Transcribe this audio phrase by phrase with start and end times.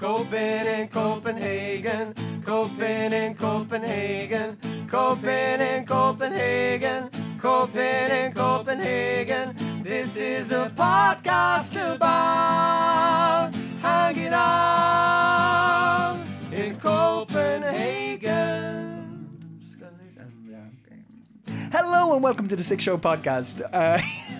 [0.00, 4.56] Coping in Copenhagen, Coping in Copenhagen,
[4.88, 9.54] Coping in Copenhagen, Coping in Copenhagen.
[9.82, 16.18] This is a podcast about hanging out
[16.50, 18.08] in Copenhagen.
[21.70, 23.60] Hello and welcome to the Six Show Podcast.
[23.70, 24.00] Uh,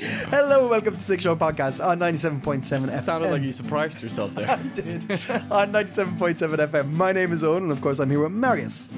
[0.30, 3.00] hello and welcome to Six Show Podcast on 97.7 FM.
[3.00, 4.48] Sounded like you surprised yourself there.
[4.50, 5.02] I did.
[5.50, 6.92] on 97.7 FM.
[6.92, 8.88] My name is Owen and of course I'm here with Marius.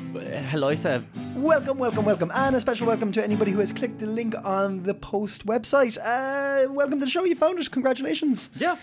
[0.50, 1.04] Hello, Seb.
[1.34, 2.30] Welcome, welcome, welcome.
[2.32, 5.98] And a special welcome to anybody who has clicked the link on the post website.
[5.98, 7.24] Uh, welcome to the show.
[7.24, 7.68] You found it.
[7.72, 8.50] Congratulations.
[8.54, 8.76] Yeah.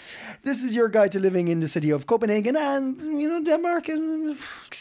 [0.44, 3.88] This is your guide to living in the city of Copenhagen and, you know, Denmark.
[3.88, 4.38] And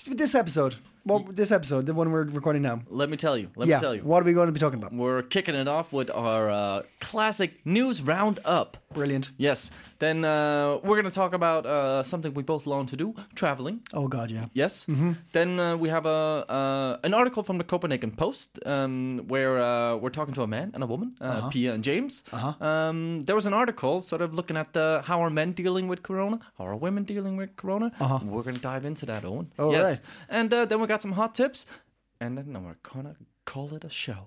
[0.09, 0.75] this episode.
[1.09, 2.83] Well, this episode, the one we're recording now.
[2.91, 3.51] Let me tell you.
[3.57, 3.77] Let yeah.
[3.77, 4.03] me tell you.
[4.03, 4.93] What are we going to be talking about?
[4.93, 8.77] We're kicking it off with our uh, classic news roundup.
[8.95, 9.33] Brilliant.
[9.37, 9.71] Yes.
[9.99, 13.81] Then uh, we're going to talk about uh, something we both long to do: traveling.
[13.93, 14.47] Oh God, yeah.
[14.55, 14.87] Yes.
[15.33, 19.97] Then uh, we have a uh, an article from the Copenhagen Post um, where uh,
[19.97, 22.25] we're talking to a man and a woman, uh, Pia and James.
[22.61, 26.03] Um, there was an article sort of looking at the, how are men dealing with
[26.03, 27.93] Corona, how are women dealing with Corona.
[28.25, 29.53] We're going to dive into that, Owen.
[29.59, 29.87] All yes.
[29.87, 30.01] right.
[30.31, 31.67] And uh, then we got some hot tips,
[32.21, 34.27] and then we're gonna call it a show.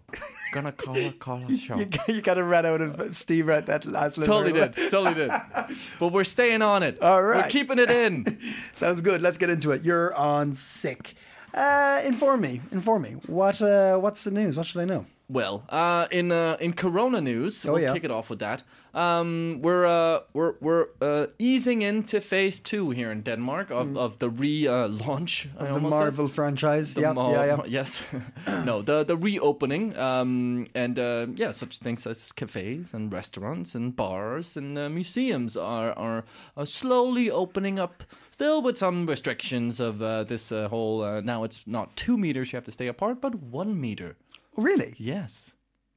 [0.54, 1.76] gonna call it call it a show.
[1.78, 5.14] You, you kind of ran out of steam at that last little Totally did, totally
[5.14, 5.32] did.
[6.00, 7.02] But we're staying on it.
[7.02, 8.40] All right, we're keeping it in.
[8.72, 9.22] Sounds good.
[9.22, 9.84] Let's get into it.
[9.84, 11.14] You're on sick.
[11.54, 12.62] Uh, inform me.
[12.72, 13.12] Inform me.
[13.28, 13.62] What?
[13.62, 14.56] Uh, what's the news?
[14.58, 15.06] What should I know?
[15.34, 17.94] Well, uh, in uh, in Corona news, Oh, we'll yeah.
[17.94, 18.64] kick it off with that.
[18.94, 24.18] Um, we're uh, we're we're uh, easing into phase two here in Denmark of, of
[24.18, 25.74] the re-launch Mm.
[25.74, 26.94] the Marvel franchise.
[26.94, 27.80] The Yep, Mar- yeah, yeah.
[27.82, 28.04] Yes.
[28.66, 29.98] no, the the reopening.
[29.98, 35.56] Um, and uh, yeah, such things as cafes and restaurants and bars and uh, museums
[35.58, 36.24] are, are
[36.58, 38.04] are slowly opening up.
[38.32, 41.04] Still with some restrictions of uh, this uh, whole.
[41.06, 44.16] Uh, now it's not two meters you have to stay apart, but one meter.
[44.58, 44.96] Really?
[44.98, 45.54] Yes.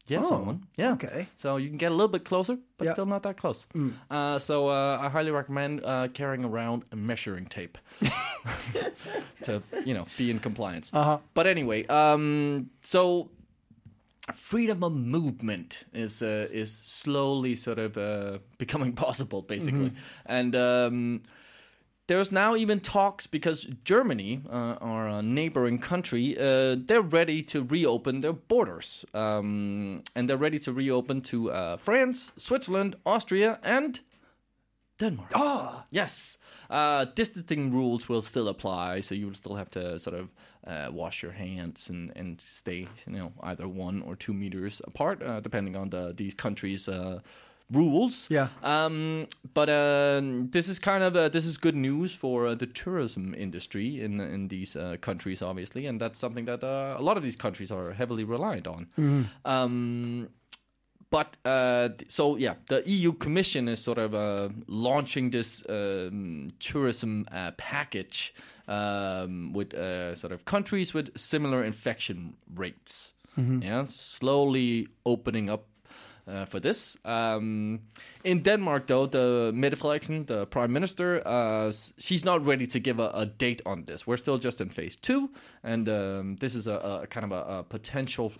[0.06, 0.66] Yes, Oh, Owen.
[0.76, 0.92] Yeah.
[0.92, 1.28] okay.
[1.34, 2.92] So you can get a little bit closer, but Yeah.
[2.92, 3.66] still not that close.
[4.10, 7.78] Uh, so uh, I highly recommend uh, carrying around a measuring tape
[9.44, 10.90] to, you know, be in compliance.
[10.92, 11.18] Uh-huh.
[11.32, 13.30] But anyway, um, so
[14.34, 19.92] freedom of movement is uh, is slowly sort of uh, becoming possible, basically,
[20.26, 20.54] and.
[20.54, 21.22] Um,
[22.06, 27.62] there's now even talks because Germany, uh, our uh, neighboring country, uh, they're ready to
[27.62, 34.00] reopen their borders, um, and they're ready to reopen to uh, France, Switzerland, Austria, and
[34.98, 35.30] Denmark.
[35.34, 36.38] Ah, Yes,
[36.70, 40.28] uh, distancing rules will still apply, so you will still have to sort of
[40.66, 45.22] uh, wash your hands and, and stay, you know, either one or two meters apart,
[45.22, 47.20] uh, depending on the these countries' uh,
[47.70, 48.28] rules.
[48.30, 48.48] Yeah.
[48.62, 50.20] Um, but uh,
[50.50, 54.20] this is kind of uh, this is good news for uh, the tourism industry in
[54.20, 57.70] in these uh, countries, obviously, and that's something that uh, a lot of these countries
[57.70, 58.88] are heavily reliant on.
[59.44, 60.28] Um,
[61.10, 67.26] but uh, so yeah, the EU Commission is sort of uh, launching this um, tourism
[67.30, 68.34] uh, package
[68.66, 73.12] um, with uh, sort of countries with similar infection rates.
[73.62, 75.66] Yeah, slowly opening up
[76.26, 76.96] uh, for this.
[77.04, 77.80] Um,
[78.22, 79.78] in Denmark, though, the Mette
[80.26, 84.06] the prime minister, uh, she's not ready to give a, a date on this.
[84.06, 85.30] We're still just in phase two,
[85.62, 88.32] and um, this is a, a kind of a, a potential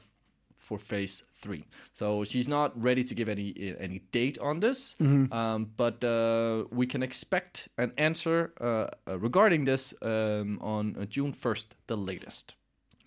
[0.59, 1.65] for phase three.
[1.93, 4.97] So she's not ready to give any any date on this,
[5.33, 11.05] um, but uh, we can expect an answer uh, uh, regarding this um, on uh,
[11.05, 12.55] June first, the latest.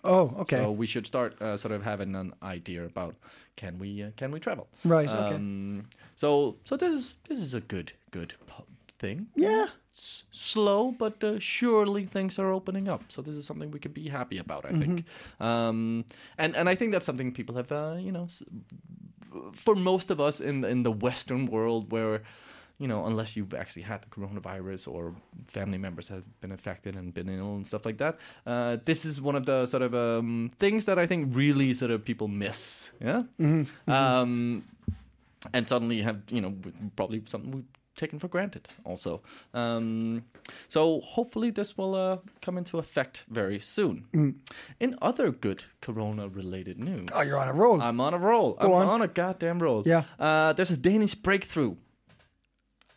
[0.04, 0.56] Oh, okay.
[0.56, 3.14] So we should start uh, sort of having an idea about
[3.56, 4.66] can we uh, can we travel?
[4.84, 5.34] Right, okay.
[5.34, 5.86] Um,
[6.16, 8.34] so so this is this is a good good
[8.98, 9.26] thing.
[9.36, 9.66] yeah.
[9.94, 13.02] S- slow, but uh, surely things are opening up.
[13.08, 14.64] So this is something we could be happy about.
[14.64, 15.42] I think, Mm-hmm.
[15.42, 16.04] um,
[16.36, 18.44] and and I think that's something people have, uh, you know, s-
[19.52, 22.22] for most of us in in the Western world, where
[22.78, 25.14] you know, unless you've actually had the coronavirus or
[25.48, 29.20] family members have been affected and been ill and stuff like that, uh, this is
[29.20, 32.90] one of the sort of um, things that I think really sort of people miss.
[33.00, 33.22] Yeah.
[33.86, 34.64] Um,
[35.52, 36.54] and suddenly you have you know
[36.96, 37.64] probably something we've
[37.96, 38.68] taken for granted.
[38.84, 39.22] Also,
[39.54, 40.22] um,
[40.68, 44.40] so hopefully this will uh, come into effect very soon.
[44.78, 47.10] In other good Corona-related news, Mm.
[47.14, 47.80] Oh, you're on a roll.
[47.82, 48.52] I'm on a roll.
[48.54, 48.88] Go I'm on.
[48.88, 49.02] on.
[49.02, 49.82] a goddamn roll.
[49.84, 50.04] Yeah.
[50.18, 51.74] Uh, there's a Danish breakthrough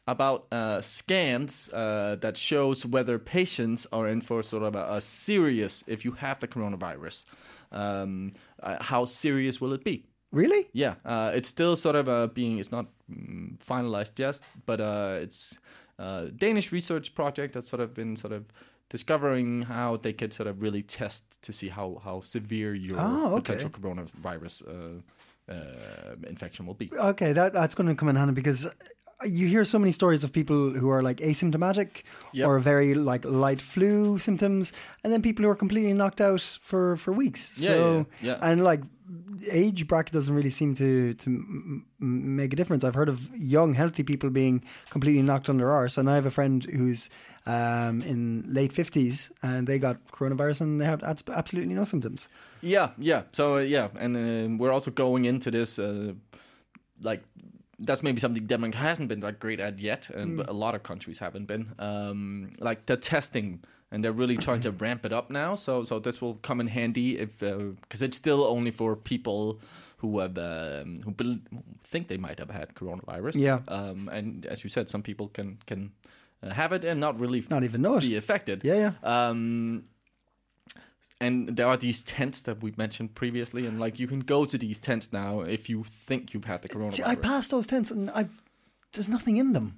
[0.07, 5.01] about uh, scans uh, that shows whether patients are in for sort of a, a
[5.01, 7.25] serious, if you have the coronavirus,
[7.71, 8.31] um,
[8.63, 10.05] uh, how serious will it be?
[10.31, 10.69] really?
[10.71, 15.19] Yeah, uh, it's still sort of uh, being, it's not mm, finalized yet, but uh,
[15.21, 15.59] it's
[15.99, 18.45] a Danish research project that's sort of been sort of
[18.89, 23.35] discovering how they could sort of really test to see how, how severe your Oh,
[23.35, 23.53] okay.
[23.55, 26.89] potential coronavirus uh, uh, infection will be.
[26.93, 28.67] Okay, that that's going to come in handy because
[29.25, 32.03] you hear so many stories of people who are like asymptomatic
[32.33, 32.47] Yep.
[32.47, 34.73] or very like light flu symptoms,
[35.03, 37.51] and then people who are completely knocked out for for weeks.
[37.57, 38.51] Yeah, so yeah, yeah.
[38.51, 38.81] and like
[39.51, 42.83] age bracket doesn't really seem to to m- make a difference.
[42.87, 46.31] I've heard of young healthy people being completely knocked under arse, and I have a
[46.31, 47.09] friend who's
[47.45, 52.29] um, in late fifties and they got coronavirus and they have abs- absolutely no symptoms.
[52.61, 53.23] Yeah, yeah.
[53.31, 56.13] So uh, yeah, and um we're also going into this uh,
[57.03, 57.23] like
[57.85, 60.81] that's maybe something Denmark hasn't been that great at yet, and but a lot of
[60.83, 61.73] countries haven't been.
[61.79, 63.59] Um, like the testing,
[63.91, 65.55] and they're really trying to ramp it up now.
[65.55, 69.59] So so this will come in handy if because it's still only for people
[70.01, 71.37] who have um, who bel
[71.91, 73.35] think they might have had coronavirus.
[73.35, 73.59] Yeah.
[73.67, 75.91] Um, and as you said, some people can can
[76.43, 78.01] uh, have it and not really Not even know it.
[78.09, 78.63] be affected.
[78.63, 79.29] Yeah, yeah.
[79.29, 79.83] Um,
[81.21, 84.57] and there are these tents that we mentioned previously, and like you can go to
[84.57, 86.93] these tents now if you think you've had the coronavirus.
[86.95, 88.41] See, I passed those tents and I've
[88.93, 89.77] there's nothing in them.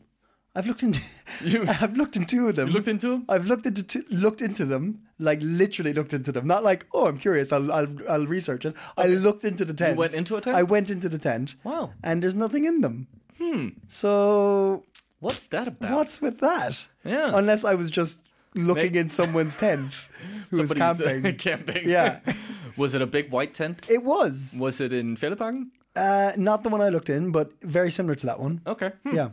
[0.55, 1.01] I've looked into
[1.43, 2.67] You- I've looked into them.
[2.69, 3.25] You looked into 'em?
[3.29, 6.45] I've looked into two, looked into them, like literally looked into them.
[6.47, 8.75] Not like oh I'm curious, I'll I'll, I'll research it.
[8.97, 9.97] I looked into the tent.
[9.97, 10.55] went into a tent?
[10.55, 11.55] I went into the tent.
[11.63, 11.91] Wow.
[12.03, 13.07] And there's nothing in them.
[13.39, 13.69] Hmm.
[13.87, 14.83] So
[15.19, 15.91] What's that about?
[15.95, 16.87] what's with that?
[17.05, 17.31] Yeah.
[17.33, 18.19] Unless I was just
[18.55, 20.09] looking in someone's tent
[20.49, 21.35] who was Somebody's, uh, camping.
[21.47, 21.89] camping.
[21.89, 22.19] Yeah.
[22.77, 23.81] was it a big white tent?
[23.89, 25.67] It was Was it in Fælleparken?
[25.95, 28.61] uh, not the one I looked in, but very similar to that one.
[28.65, 28.91] Okay.
[29.03, 29.15] Hmm.
[29.15, 29.29] Yeah.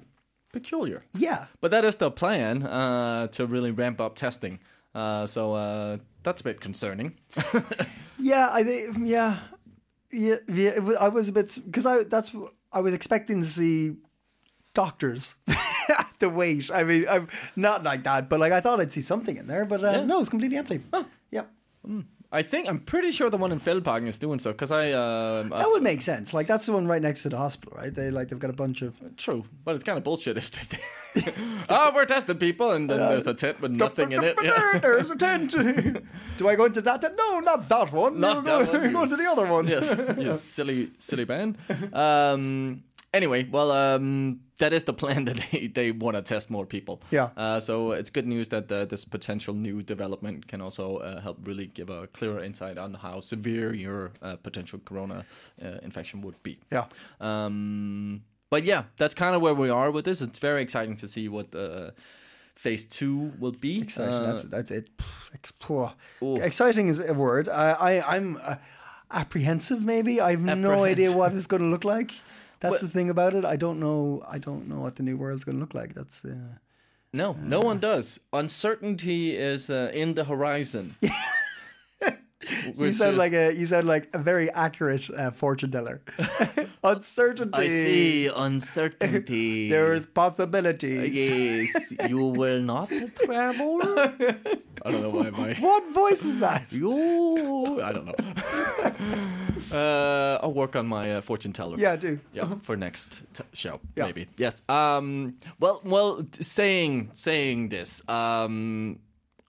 [0.53, 1.05] Peculiar.
[1.15, 1.47] Yeah.
[1.61, 4.59] But that is the plan uh, to really ramp up testing.
[4.95, 7.15] Uh, so uh, that's a bit concerning.
[8.19, 9.39] Yeah, I think yeah,
[10.13, 10.73] yeah, yeah.
[11.01, 12.35] I was a bit because I that's
[12.73, 13.97] I was expecting to see
[14.75, 15.37] doctors
[16.21, 16.71] the wait.
[16.73, 19.65] I mean, I'm not like that, but like I thought I'd see something in there,
[19.65, 20.05] but uh, Yeah.
[20.05, 20.81] no, it's completely empty.
[20.93, 21.05] Oh.
[21.33, 21.51] Yep,
[22.33, 25.49] I think I'm pretty sure the one in Fælleparken is doing so because I um,
[25.49, 26.33] that would make sense.
[26.33, 27.93] Like that's the one right next to the hospital, right?
[27.93, 30.79] They like they've got a bunch of True, but it's kind of bullshit if they.
[31.69, 34.37] oh, we're testing people, and then there's a tent with nothing in it.
[34.45, 34.79] Yeah.
[34.79, 35.51] There's a tent.
[36.37, 37.15] Do I go into that tent?
[37.17, 38.21] No, not that one.
[38.21, 39.09] Not You're that going, one.
[39.09, 39.67] Go to the other one.
[39.67, 41.59] yes, yes, silly, silly band.
[41.93, 46.65] Um, anyway, well, um, that is the plan that they, they want to test more
[46.65, 47.03] people.
[47.11, 47.31] Yeah.
[47.37, 51.39] Uh, so it's good news that uh, this potential new development can also uh, help
[51.43, 55.25] really give a clearer insight on how severe your uh, potential corona
[55.63, 56.59] uh, infection would be.
[56.71, 56.85] Yeah.
[57.21, 60.21] Um, but yeah, that's kind of where we are with this.
[60.21, 61.91] It's very exciting to see what uh,
[62.55, 63.83] phase two will be.
[63.83, 64.23] Exciting.
[64.23, 64.89] That's that's it.
[65.61, 65.93] Poor.
[66.43, 67.49] Exciting is a word.
[67.49, 68.57] I, I I'm uh,
[69.13, 69.85] apprehensive.
[69.85, 72.13] Maybe I've no idea what it's going to look like.
[72.61, 73.45] That's Well- the thing about it.
[73.45, 74.23] I don't know.
[74.29, 75.95] I don't know what the new world's going to look like.
[75.95, 76.59] That's uh,
[77.13, 78.21] no, no one does.
[78.33, 80.95] Uncertainty is uh, in the horizon.
[82.77, 86.03] you sound is- like a you sound like a very accurate uh, fortune teller.
[86.83, 87.59] Uncertainty.
[87.59, 89.69] I see uncertainty.
[89.75, 91.15] There's possibilities.
[91.15, 92.89] yes, you will not
[93.25, 93.81] travel.
[94.83, 96.65] I don't know why my What voice is that?
[96.73, 97.83] you.
[97.83, 98.15] I don't know.
[99.79, 101.77] uh, I'll work on my uh, fortune teller.
[101.79, 102.19] Yeah, I do.
[102.33, 104.07] yeah, for next t- show, Yeah.
[104.07, 104.29] maybe.
[104.39, 104.63] Yes.
[104.69, 105.37] Um.
[105.59, 106.27] Well, well.
[106.41, 108.03] Saying saying this.
[108.09, 109.01] Um.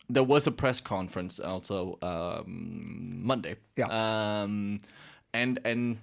[0.09, 3.55] There was a press conference also um, Monday.
[3.77, 3.87] Yeah.
[4.43, 4.81] Um.
[5.33, 5.97] And and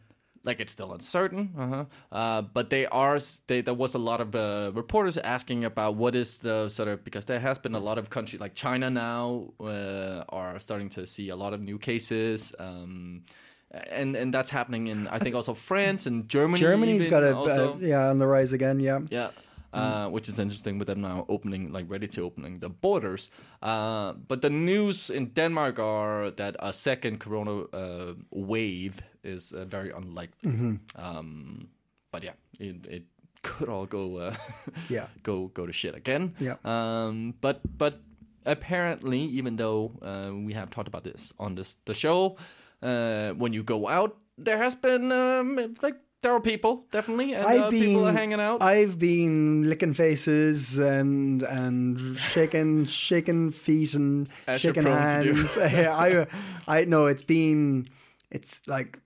[0.45, 1.50] like it's still uncertain.
[1.59, 1.85] Uh-huh.
[2.12, 2.42] Uh.
[2.42, 3.18] But they are.
[3.47, 7.04] They, there was a lot of uh, reporters asking about what is the sort of
[7.04, 11.07] because there has been a lot of countries like China now uh, are starting to
[11.07, 12.54] see a lot of new cases.
[12.59, 13.23] Um.
[13.90, 16.59] And and that's happening in I think also France and Germany.
[16.59, 17.75] Germany's got a also.
[17.75, 18.80] uh, yeah on the rise again.
[18.80, 19.00] Yeah.
[19.11, 19.30] Yeah.
[19.71, 23.30] Uh, which is interesting with them now opening, like ready to opening the borders.
[23.62, 29.64] Uh, but the news in Denmark are that a second corona uh, wave is uh,
[29.64, 30.78] very unlikely.
[30.96, 31.68] Um,
[32.10, 33.02] but yeah, it, it
[33.42, 34.34] could all go uh,
[34.88, 35.06] Yeah.
[35.22, 36.34] go go to shit again.
[36.40, 36.56] Yeah.
[36.64, 38.00] Um, but but
[38.46, 42.37] apparently, even though uh, we have talked about this on this the show,
[42.82, 47.46] uh, when you go out, there has been um, like there are people definitely, and
[47.46, 48.60] I've uh, been people are hanging out.
[48.62, 55.56] I've been licking faces and and shaking shaking feet and As shaking hands.
[55.60, 56.26] I
[56.66, 57.88] I know it's been
[58.30, 58.98] it's like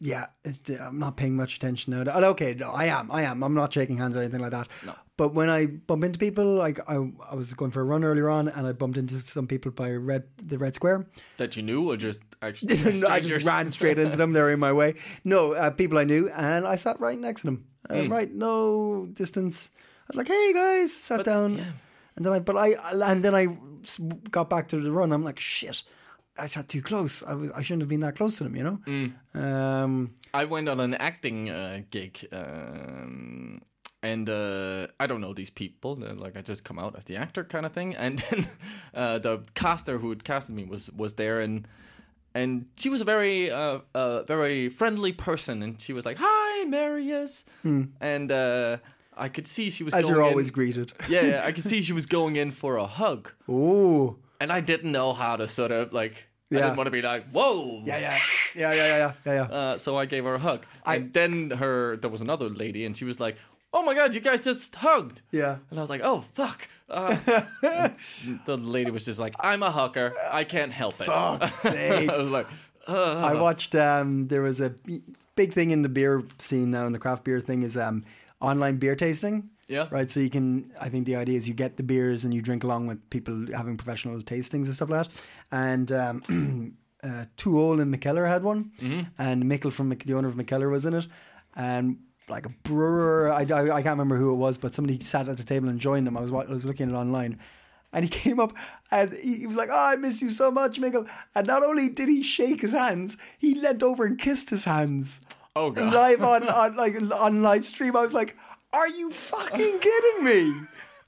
[0.00, 2.00] yeah, it, I'm not paying much attention now.
[2.00, 3.10] And Okay, no, I am.
[3.10, 3.42] I am.
[3.42, 4.68] I'm not shaking hands or anything like that.
[4.84, 4.94] No.
[5.16, 6.96] But when I bump into people, like I,
[7.30, 9.92] I was going for a run earlier on, and I bumped into some people by
[9.92, 11.06] Red the Red Square.
[11.38, 14.34] that you knew, or just actually No, I just ran straight into them.
[14.34, 14.96] They're in my way.
[15.24, 17.64] No, uh, people I knew, and I sat right next to them.
[17.88, 18.12] Uh, Hmm.
[18.12, 19.70] Right, no distance.
[19.76, 21.64] I was like, "Hey guys," sat down, yeah.
[22.16, 23.56] and then I, but I, and then I
[24.30, 25.12] got back to the run.
[25.12, 25.82] I'm like, "Shit,
[26.38, 27.22] I sat too close.
[27.22, 28.78] I was, I shouldn't have been that close to them." You know.
[28.84, 29.06] Hmm.
[29.40, 33.62] Um, I went on an acting uh, gig, um,
[34.02, 35.96] and uh, I don't know these people.
[35.96, 38.48] They're like I just come out as the actor kind of thing, and then
[38.94, 41.66] uh, the caster who had casted me was was there, and
[42.34, 43.78] and she was a very uh,
[44.26, 48.76] very friendly person, and she was like, "Hi, Marius," and uh,
[49.16, 50.92] I could see she was as you're in- always greeted.
[51.08, 54.60] yeah, yeah, I could see she was going in for a hug, Oh, and I
[54.60, 56.25] didn't know how to sort of like.
[56.52, 58.18] I didn't want to be like, "Whoa!" yeah, yeah,
[58.54, 59.42] yeah, yeah, yeah, yeah, yeah.
[59.42, 60.64] Uh, so I gave her a hug.
[60.84, 63.36] and then her there was another lady, and she was like,
[63.72, 65.56] "Oh my god, you guys just hugged!" yeah.
[65.70, 67.16] And I was like, "Oh fuck!" Uh,
[68.46, 70.12] the lady was just like, "I'm a hooker.
[70.32, 72.08] I can't help it." Fuck's sake.
[72.16, 72.46] I was like,
[72.86, 73.74] uh, I watched.
[73.74, 74.72] Um, there was a
[75.34, 78.04] big thing in the beer scene now, in the craft beer thing, is um,
[78.40, 79.50] online beer tasting.
[79.68, 79.88] Yeah.
[79.90, 80.08] Right.
[80.10, 80.70] So you can.
[80.80, 83.46] I think the idea is you get the beers and you drink along with people
[83.52, 85.22] having professional tastings and stuff like that.
[85.50, 88.70] And um, uh, To Øl and Mikkeller had one,
[89.18, 91.06] and Mikkel from Mc- the owner of Mikkeller was in it,
[91.54, 91.98] and.
[92.28, 95.36] Like a brewer, I, I, I can't remember who it was, but somebody sat at
[95.36, 96.16] the table and joined them.
[96.16, 97.38] I was I was looking at it online,
[97.92, 98.52] and he came up
[98.90, 101.06] and he, he was like, "Oh, I miss you so much, Michael."
[101.36, 105.20] And not only did he shake his hands, he leant over and kissed his hands
[105.54, 105.94] Oh, God.
[105.94, 107.94] live on, on like on live stream.
[107.96, 108.36] I was like,
[108.76, 110.40] "Are you fucking kidding me?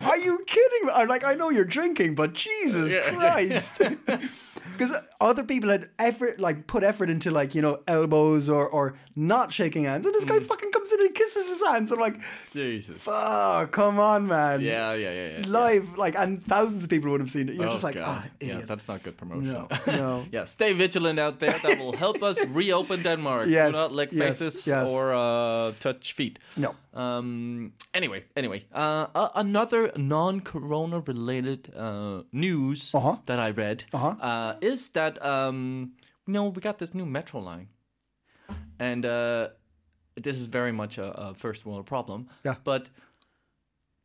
[0.01, 3.11] Are you kidding me?" I'm like, "I know you're drinking, but Jesus Yeah.
[3.15, 3.83] Christ."
[4.77, 8.95] Because other people had effort, like put effort into like you know elbows or or
[9.17, 10.29] not shaking hands, and this Mm.
[10.29, 11.93] guy fucking comes in and kisses his hands.
[11.93, 12.17] I'm like,
[12.53, 13.05] Jesus.
[13.07, 15.47] "Oh, come on, man!" Yeah, yeah, yeah, yeah.
[15.47, 17.55] live, like, and thousands of people would have seen it.
[17.55, 18.07] You're Oh, just like, God.
[18.07, 19.53] ah, yeah, that's not good promotion.
[19.53, 20.25] no, no.
[20.33, 21.59] yeah, stay vigilant out there.
[21.63, 23.47] That will help us reopen Denmark.
[23.49, 24.89] Yes, Do not lick yes, faces yes.
[24.89, 26.39] or uh, touch feet.
[26.57, 26.75] No.
[26.95, 27.73] Um.
[27.95, 33.17] Anyway, anyway, uh, uh, another non-corona related uh, news Uh-huh.
[33.27, 34.15] that I read Uh-huh.
[34.21, 35.93] uh, is that um,
[36.27, 37.69] you know, we got this new metro line,
[38.79, 39.49] and uh,
[40.23, 42.29] this is very much a, a first world problem.
[42.45, 42.55] Yeah.
[42.65, 42.91] But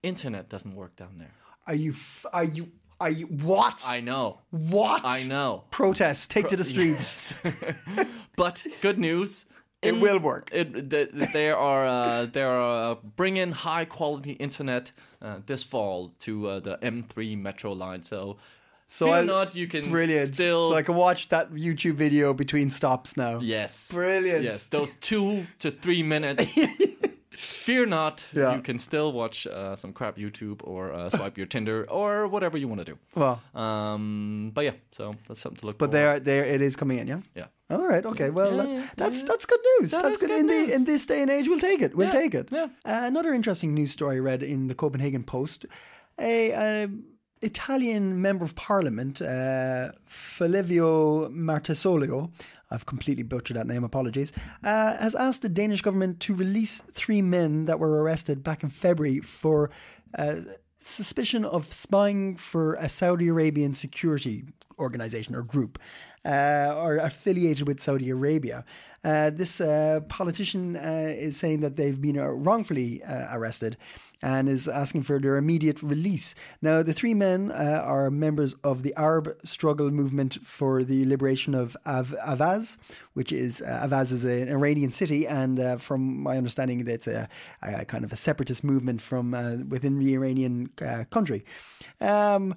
[0.02, 1.34] internet doesn't work down there.
[1.68, 1.92] Are you?
[1.92, 2.72] f- Are you?
[3.00, 3.28] Are you?
[3.28, 3.84] What?
[3.88, 4.40] I know.
[4.52, 5.02] what?
[5.04, 5.64] I know.
[5.72, 6.32] Protest.
[6.32, 7.36] Take to the streets.
[8.36, 9.46] But good news.
[9.84, 10.50] It will work.
[10.54, 14.92] It, the, there are uh, there are uh, bring in high quality internet
[15.22, 18.02] uh, this fall to uh, the M3 metro line.
[18.02, 18.38] So,
[18.88, 20.34] So fear I'll- not, you can Brilliant.
[20.34, 23.40] still So I can watch that YouTube video between stops now.
[23.40, 24.44] yes, Brilliant.
[24.44, 26.58] Yes, those two to three minutes.
[27.36, 28.56] fear not, Yeah.
[28.56, 32.58] you can still watch uh, some crap YouTube or uh, swipe your Tinder or whatever
[32.58, 32.98] you want to do.
[33.16, 35.78] Well, Um, but yeah, so that's something to look.
[35.80, 37.08] but there, there, it is coming in.
[37.08, 37.20] Yeah.
[37.36, 37.48] yeah.
[37.70, 38.06] All right.
[38.06, 38.30] Okay.
[38.30, 39.92] Well, Yeah, that's yeah, that's, that's good news.
[39.92, 40.68] That that's good, good in news.
[40.68, 41.48] the in this day and age.
[41.48, 41.96] We'll take it.
[41.96, 42.50] We'll take it.
[42.52, 42.66] yeah.
[42.86, 45.66] Uh, another interesting news story I read in the Copenhagen Post.
[46.20, 46.88] A, a
[47.44, 52.32] Italian member of parliament, uh, Fulvio Martesolio,
[52.72, 54.32] I've completely butchered that name, apologies,
[54.64, 58.70] uh, has asked the Danish government to release three men that were arrested back in
[58.70, 59.70] February for
[60.18, 60.38] uh,
[60.80, 64.46] suspicion of spying for a Saudi Arabian security
[64.80, 65.80] organization or group
[66.26, 68.66] uh, or affiliated with Saudi Arabia.
[69.04, 73.76] Uh, this uh, politician uh, is saying that they've been uh, wrongfully uh, arrested
[74.24, 76.34] and is asking for their immediate release.
[76.62, 81.54] Now, the three men uh, are members of the Arab struggle movement for the liberation
[81.54, 82.78] of Av- Ahvaz,
[83.14, 87.28] which is uh, Ahvaz is an Iranian city, and uh, from my understanding, that's a,
[87.62, 91.44] a kind of a separatist movement from uh, within the Iranian uh, country.
[92.00, 92.56] Um,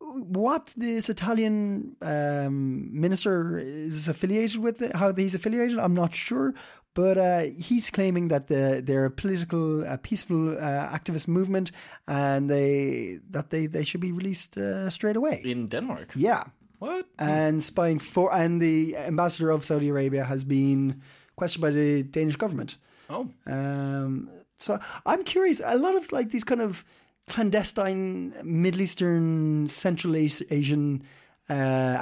[0.00, 6.54] what this Italian um, minister is affiliated with, how he's affiliated, I'm not sure.
[6.98, 11.70] But uh, he's claiming that the, they're a political, uh, peaceful uh, activist movement,
[12.06, 15.40] and they that they, they should be released uh, straight away.
[15.44, 16.08] In Denmark.
[16.16, 16.42] Yeah,
[16.80, 17.06] What?
[17.18, 21.00] and spying for, and the ambassador of Saudi Arabia has been
[21.36, 22.78] questioned by the Danish government.
[23.08, 23.28] Oh.
[23.46, 24.28] Um,
[24.58, 25.60] so I'm curious.
[25.64, 26.84] A lot of like these kind of
[27.28, 30.16] clandestine Middle Eastern, Central
[30.50, 31.02] Asian
[31.48, 31.52] uh,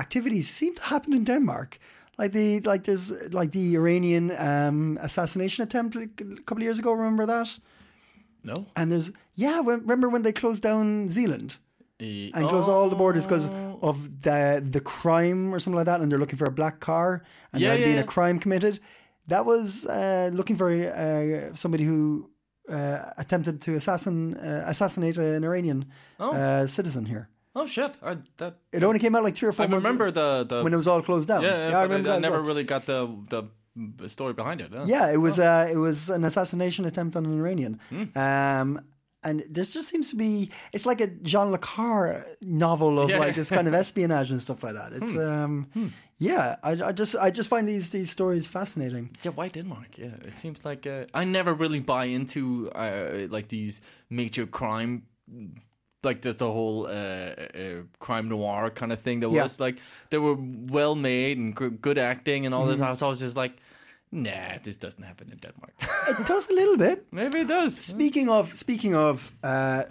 [0.00, 1.78] activities seem to happen in Denmark.
[2.18, 6.06] Like the like there's like the Iranian um, assassination attempt a
[6.46, 6.92] couple of years ago.
[6.92, 7.58] Remember that?
[8.42, 8.66] No.
[8.76, 9.60] And there's yeah.
[9.60, 11.58] when- Remember when they closed down Zealand
[12.00, 13.78] E- and closed all the borders because Oh.
[13.82, 17.22] of the the crime or something like that, and they're looking for a black car
[17.52, 18.02] and Yeah, there had yeah, been yeah.
[18.02, 18.80] a crime committed.
[19.28, 22.30] That was uh, looking for uh, somebody who
[22.68, 25.84] uh, attempted to assassin uh, assassinate an Iranian
[26.18, 27.28] uh, citizen here.
[27.58, 27.92] Oh shit!
[28.02, 30.72] I, that It only came out like three or four I remember the the when
[30.72, 31.42] it was all closed down.
[31.42, 32.16] yeah, yeah, I but remember I, that.
[32.16, 32.48] as never well.
[32.48, 33.08] really got the
[33.98, 34.70] the story behind it.
[34.76, 34.84] huh?
[34.86, 37.78] Yeah, it was uh, it was an assassination attempt on an Iranian.
[37.90, 38.04] Hmm.
[38.18, 38.80] Um,
[39.22, 43.26] and this just seems to be it's like a Jean Le Carre novel of Yeah.
[43.26, 44.92] like this kind of espionage and stuff like that.
[44.92, 45.66] It's um,
[46.18, 49.10] yeah, I, I just I just find these these stories fascinating.
[49.24, 49.98] Yeah, why Denmark?
[49.98, 55.02] Yeah, it seems like uh, I never really buy into uh, like these major crime,
[56.04, 59.20] like the, the whole uh, uh, crime noir kind of thing.
[59.20, 59.42] That Yeah.
[59.44, 59.76] was like
[60.10, 60.36] they were
[60.72, 62.80] well made and g- good acting and all Mm-hmm.
[62.80, 63.02] that.
[63.02, 63.52] I was just like,
[64.12, 65.72] nah, this doesn't happen in Denmark.
[66.08, 67.06] It does a little bit.
[67.12, 67.74] Maybe it does.
[67.76, 69.84] Speaking of speaking of uh,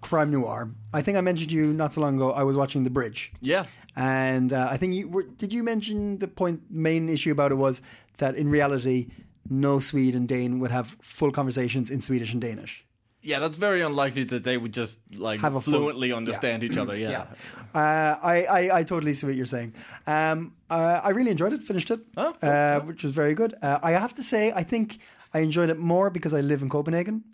[0.00, 2.32] crime noir, I think I mentioned to you not so long ago.
[2.32, 3.32] I was watching The Bridge.
[3.40, 3.64] Yeah.
[3.96, 7.56] And uh, I think you were, did you mention the point main issue about it
[7.56, 7.80] was
[8.18, 9.06] that in reality,
[9.48, 12.84] no Swede and Dane would have full conversations in Swedish and Danish.
[13.26, 16.76] Yeah, that's very unlikely that they would just like Have a full- fluently understand each
[16.76, 16.94] other.
[16.96, 17.26] Yeah.
[17.74, 19.74] Uh, I, I, I totally see what you're saying.
[20.06, 22.50] Um, uh, I really enjoyed it, finished it, Oh, cool.
[22.50, 23.54] uh, which was very good.
[23.60, 24.98] Uh, I have to say, I think
[25.34, 27.24] I enjoyed it more because I live in Copenhagen.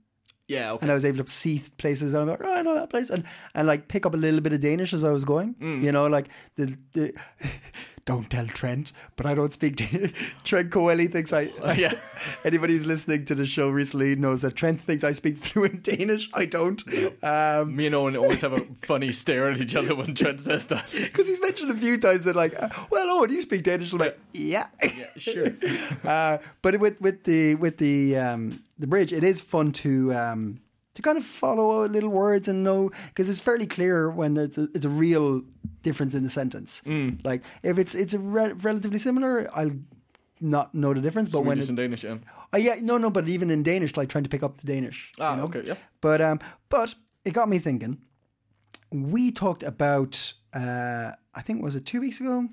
[0.48, 0.72] Yeah.
[0.72, 0.82] Okay.
[0.84, 3.10] and I was able to see places and I'm like, oh, I know that place,
[3.10, 5.54] and and like pick up a little bit of Danish as I was going.
[5.60, 5.82] Mm.
[5.82, 7.12] You know, like the the.
[8.04, 9.76] Don't tell Trent, but I don't speak.
[9.76, 10.12] Danish.
[10.44, 11.42] Trent Coeli thinks I.
[11.76, 11.92] yeah.
[12.44, 16.28] Anybody who's listening to the show recently knows that Trent thinks I speak fluent Danish.
[16.34, 16.82] I don't.
[17.22, 20.66] Um, Me and Owen always have a funny stare at each other when Trent says
[20.66, 20.84] that.
[20.90, 23.92] because he's mentioned a few times that like, uh, well, Owen, you speak Danish?
[23.92, 25.46] I'm like, yeah, Yeah, sure.
[26.04, 30.60] uh, but with with the with the um, the bridge, it is fun to um,
[30.94, 34.68] to kind of follow little words and know because it's fairly clear when it's a,
[34.74, 35.42] it's a real
[35.82, 36.82] difference in the sentence.
[37.24, 39.72] Like if it's it's a re- relatively similar, I'll
[40.40, 41.28] not know the difference.
[41.28, 42.16] But when Swedish it, and Danish, yeah.
[42.52, 45.12] oh, yeah, no, no, but even in Danish, like trying to pick up the Danish.
[45.20, 45.44] Ah, you know?
[45.44, 45.74] okay, yeah.
[46.00, 47.98] But um, but it got me thinking.
[48.90, 52.48] We talked about uh, I think was it two weeks ago.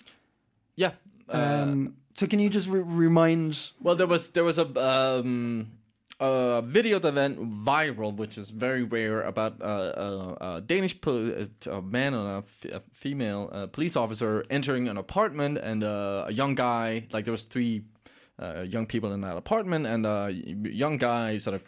[0.75, 0.91] Yeah.
[1.27, 3.71] Uh, Um, so can you just re- remind?
[3.81, 5.71] well, there was there was a um,
[6.19, 11.47] a video that went viral, which is very rare, about uh, a, a Danish po-
[11.69, 16.25] a man and a, f- a female uh, police officer entering an apartment, and uh,
[16.27, 17.07] a young guy.
[17.11, 17.83] Like there was three
[18.41, 21.63] uh, young people in that apartment, and a young guy sort of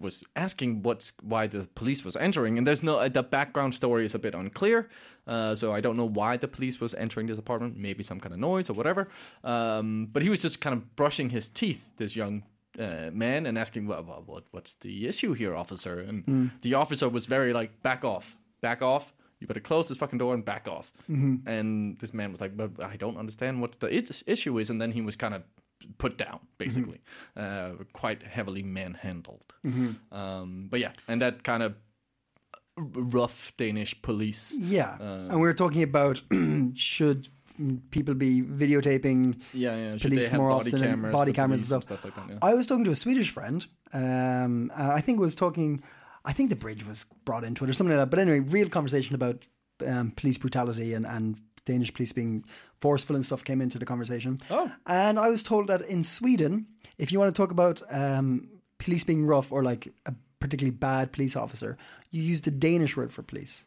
[0.00, 4.14] was asking what's why the police was entering, and there's no the background story is
[4.14, 4.88] a bit unclear.
[5.26, 7.76] Uh, so I don't know why the police was entering this apartment.
[7.76, 9.08] Maybe some kind of noise or whatever.
[9.42, 11.96] Um, but he was just kind of brushing his teeth.
[11.96, 12.44] This young
[12.78, 17.08] uh, man and asking, "What, what, what what's the issue here, officer?" And the officer
[17.08, 20.66] was very like, "Back off, back off." You better close this fucking door and back
[20.66, 20.92] off.
[21.08, 24.80] And this man was like, "But I don't understand what the it- issue is." And
[24.80, 25.42] then he was kind of
[25.98, 27.00] put down, basically,
[27.36, 29.52] uh, quite heavily manhandled.
[30.10, 31.74] Um, but yeah, and that kind of
[32.78, 34.54] rough Danish police.
[34.58, 36.22] Yeah, Uh, and we were talking about
[36.74, 37.28] should
[37.90, 39.96] people be videotaping Yeah, yeah.
[40.00, 42.04] Police more body often cameras, body cameras and stuff.
[42.04, 42.28] like that?
[42.28, 42.38] Yeah.
[42.42, 43.66] I was talking to a Swedish friend.
[43.92, 45.82] Um, I think was talking.
[46.24, 48.10] I think the bridge was brought into it or something like that.
[48.10, 49.46] But anyway, real conversation about
[49.86, 52.44] um, police brutality and, and Danish police being
[52.80, 54.40] forceful and stuff came into the conversation.
[54.50, 54.70] Oh.
[54.86, 56.66] and I was told that in Sweden,
[56.98, 61.12] if you want to talk about um, police being rough or like a particularly bad
[61.12, 61.76] police officer,
[62.10, 63.64] you use the Danish word for police.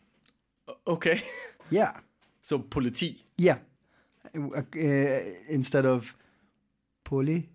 [0.88, 1.22] Okay.
[1.72, 2.00] Yeah,
[2.42, 3.20] so politi.
[3.38, 3.60] yeah.
[4.36, 6.16] Uh, instead of
[7.04, 7.50] poli.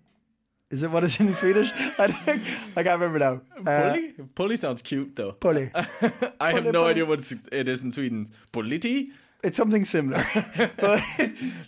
[0.70, 1.70] Is it what is in Swedish?
[1.76, 2.40] I,
[2.76, 3.40] I can't remember now.
[3.60, 4.12] Uh, Poli?
[4.34, 5.32] Poli sounds cute though.
[5.32, 5.70] Poli.
[6.40, 6.90] I have no poli.
[6.90, 7.20] idea what
[7.52, 8.28] it is in Sweden.
[8.52, 9.10] Politi?
[9.44, 10.24] It's something similar,
[10.78, 11.02] but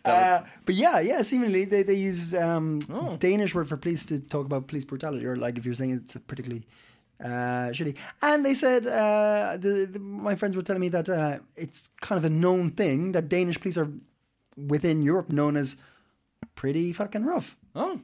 [0.04, 1.20] uh, but yeah, yeah.
[1.22, 3.16] Seemingly they they use um, Oh.
[3.18, 6.16] Danish word for police to talk about police brutality, or like if you're saying it's
[6.26, 6.66] particularly
[7.22, 7.94] uh, shitty.
[8.22, 12.16] And they said uh, the, the my friends were telling me that uh, it's kind
[12.18, 13.90] of a known thing that Danish police are
[14.56, 15.76] within Europe known as
[16.54, 18.00] pretty fucking rough, Oh.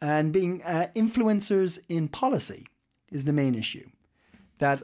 [0.00, 2.66] and being uh, influencers in policy
[3.10, 3.88] is the main issue.
[4.58, 4.82] That.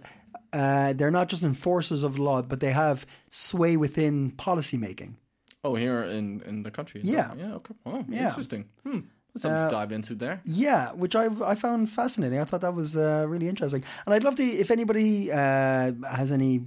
[0.51, 5.14] Uh, they're not just enforcers of the law, but they have sway within policy making.
[5.62, 7.03] Oh, here in, in the country.
[7.05, 7.29] Yeah.
[7.29, 7.74] that- Yeah, okay.
[7.85, 8.29] Oh, Yeah.
[8.29, 8.64] interesting.
[8.83, 9.01] Hmm.
[9.35, 10.40] That's something Uh, to dive into there.
[10.46, 12.38] Yeah, which I I found fascinating.
[12.40, 16.33] I thought that was uh, really interesting, and I'd love to if anybody uh, has
[16.33, 16.62] any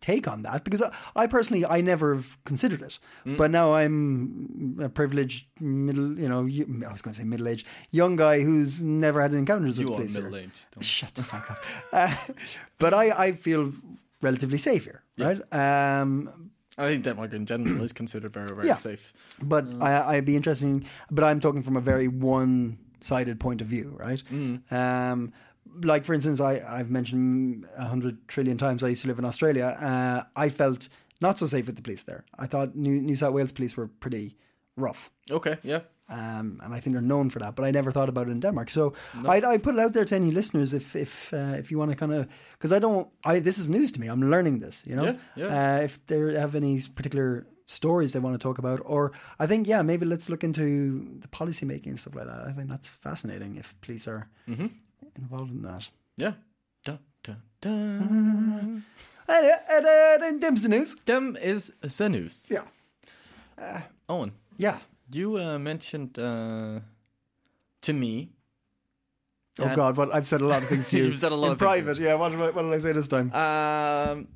[0.00, 2.98] take on that because I, I personally I never have considered it,
[3.36, 6.40] but now I'm a privileged middle, you know,
[6.88, 9.94] I was going to say middle aged young guy who's never had encounters with You
[9.94, 10.14] are police.
[10.14, 10.68] middle aged.
[10.80, 11.56] Shut the fuck up.
[11.92, 12.14] Uh,
[12.78, 13.72] but I, I feel
[14.22, 15.40] relatively safe here, right?
[15.52, 18.76] Um, I think Denmark in general is considered very, very Yeah.
[18.76, 19.12] safe.
[19.42, 20.66] but I, I'd be interested.
[20.66, 24.22] In, but I'm talking from a very one-sided point of view, right?
[24.70, 25.32] Um,
[25.82, 29.24] like for instance, I, I've mentioned a hundred trillion times I used to live in
[29.24, 29.66] Australia.
[29.80, 30.88] Uh, I felt
[31.20, 32.24] not so safe with the police there.
[32.38, 34.36] I thought New, New South Wales police were pretty
[34.76, 35.10] rough.
[35.30, 35.80] Okay, yeah.
[36.08, 38.40] Um, and I think they're known for that, but I never thought about it in
[38.40, 38.70] Denmark.
[38.70, 38.92] So
[39.26, 41.90] I'd, I'd put it out there to any listeners if if uh, if you want
[41.90, 44.06] to kind of because I don't I this is news to me.
[44.06, 45.04] I'm learning this, you know.
[45.04, 45.76] Yeah, yeah.
[45.78, 49.10] Uh, if they have any particular stories they want to talk about, or
[49.40, 52.46] I think yeah, maybe let's look into the policy making and stuff like that.
[52.46, 54.66] I think that's fascinating if police are Mm-hmm.
[55.18, 55.88] Involved in that.
[56.16, 56.32] Yeah.
[56.84, 57.70] Da, da, da.
[59.28, 60.94] Anyway, and, uh, then Dim's the news.
[61.04, 62.46] Them is the news.
[62.48, 62.62] Yeah,
[64.08, 64.78] Owen, yeah.
[65.10, 66.80] you uh, mentioned uh,
[67.82, 68.30] to me.
[69.58, 71.04] Oh God, what I've said a lot of things to you.
[71.04, 71.98] You've said a lot in of things private.
[71.98, 73.32] Yeah, what did, I, what did I say this time?
[73.32, 74.28] Um,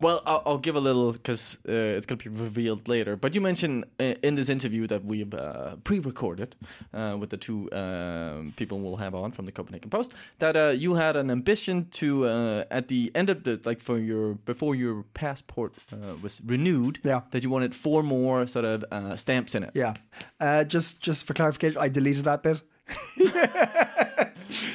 [0.00, 3.16] well, I'll, I'll give a little because uh, it's going to be revealed later.
[3.16, 6.56] But you mentioned uh, in this interview that we uh, pre-recorded
[6.94, 10.68] uh, with the two um, people we'll have on from the Copenhagen Post that uh,
[10.68, 14.74] you had an ambition to uh, at the end of the like for your before
[14.74, 17.00] your passport uh, was renewed.
[17.04, 17.22] Yeah.
[17.30, 19.70] That you wanted four more sort of uh, stamps in it.
[19.74, 19.94] Yeah.
[20.40, 22.62] Uh, just just for clarification, I deleted that bit.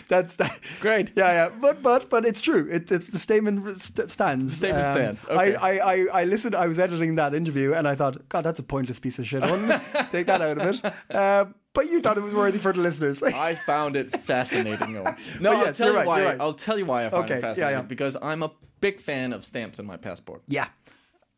[0.07, 0.59] That's that.
[0.81, 1.11] Great.
[1.15, 2.67] Yeah, yeah, but but but it's true.
[2.71, 4.51] It, it's the statement st- stands.
[4.59, 5.55] The statement stands, okay.
[5.55, 6.55] I, I, I, I listened.
[6.55, 9.41] I was editing that interview, and I thought, God, that's a pointless piece of shit.
[9.43, 10.93] I take that out of it.
[11.09, 13.21] Uh, but you thought it was worthy for the listeners.
[13.23, 14.93] I found it fascinating.
[14.93, 16.23] No, But I'll yes, tell you're right, why.
[16.23, 16.37] right.
[16.39, 17.77] I'll tell you why I find Okay, it yeah, fascinating.
[17.79, 17.81] yeah.
[17.81, 20.43] Because I'm a big fan of stamps in my passport.
[20.47, 20.67] yeah,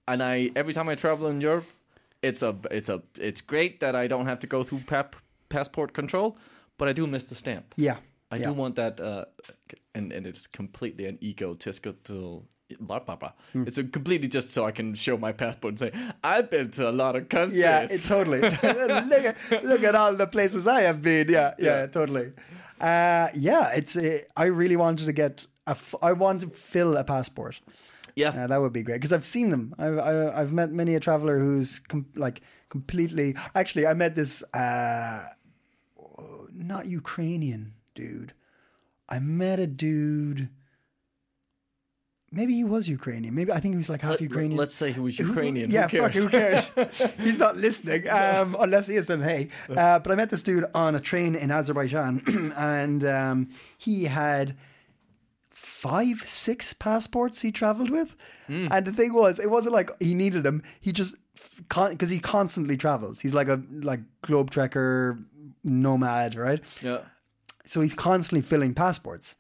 [0.08, 1.66] and I every time I travel in Europe,
[2.22, 5.16] it's a it's a it's great that I don't have to go through pap,
[5.50, 6.38] passport control,
[6.78, 7.74] but I do miss the stamp.
[7.78, 7.98] yeah.
[8.32, 8.48] I yeah.
[8.48, 9.26] do want that, uh,
[9.96, 12.46] and and it's completely an egotistical.
[12.82, 13.32] Blah, blah, blah.
[13.54, 13.64] Hmm.
[13.66, 16.90] It's a completely just so I can show my passport and say I've been to
[16.90, 17.60] a lot of countries.
[17.62, 18.42] Yeah, it totally.
[18.42, 21.30] look at look at all the places I have been.
[21.30, 21.88] Yeah, yeah, Yeah.
[21.88, 22.34] totally.
[22.82, 23.96] Uh, yeah, it's.
[23.96, 25.46] Uh, I really wanted to get.
[25.66, 27.62] A f- I want to fill a passport.
[28.16, 28.30] yeah.
[28.30, 29.74] Uh, that would be great because I've seen them.
[29.80, 33.36] I've I, I've met many a traveler who's com- like completely.
[33.56, 35.24] Actually, I met this uh,
[36.54, 38.34] not Ukrainian dude.
[39.10, 40.50] I met a dude.
[42.30, 43.34] Maybe he was Ukrainian.
[43.40, 44.58] Maybe I think he was like half Let- Ukrainian.
[44.58, 45.72] Let's say he was Who- Ukrainian.
[45.72, 46.04] Yeah, Who cares?
[46.04, 47.12] fuck, who cares?
[47.26, 49.06] He's not listening, um, unless he is.
[49.12, 52.14] Then hey, uh, but I met this dude on a train in Azerbaijan,
[52.58, 54.58] and um, he had
[55.52, 58.16] five, six passports he traveled with.
[58.48, 58.68] Hmm.
[58.72, 60.64] And the thing was, it wasn't like he needed them.
[60.82, 61.16] He just
[61.70, 63.22] because he constantly travels.
[63.22, 65.24] He's like a like globe trekker
[65.64, 66.62] nomad, right?
[66.82, 67.00] yeah.
[67.68, 69.36] So he's constantly filling passports,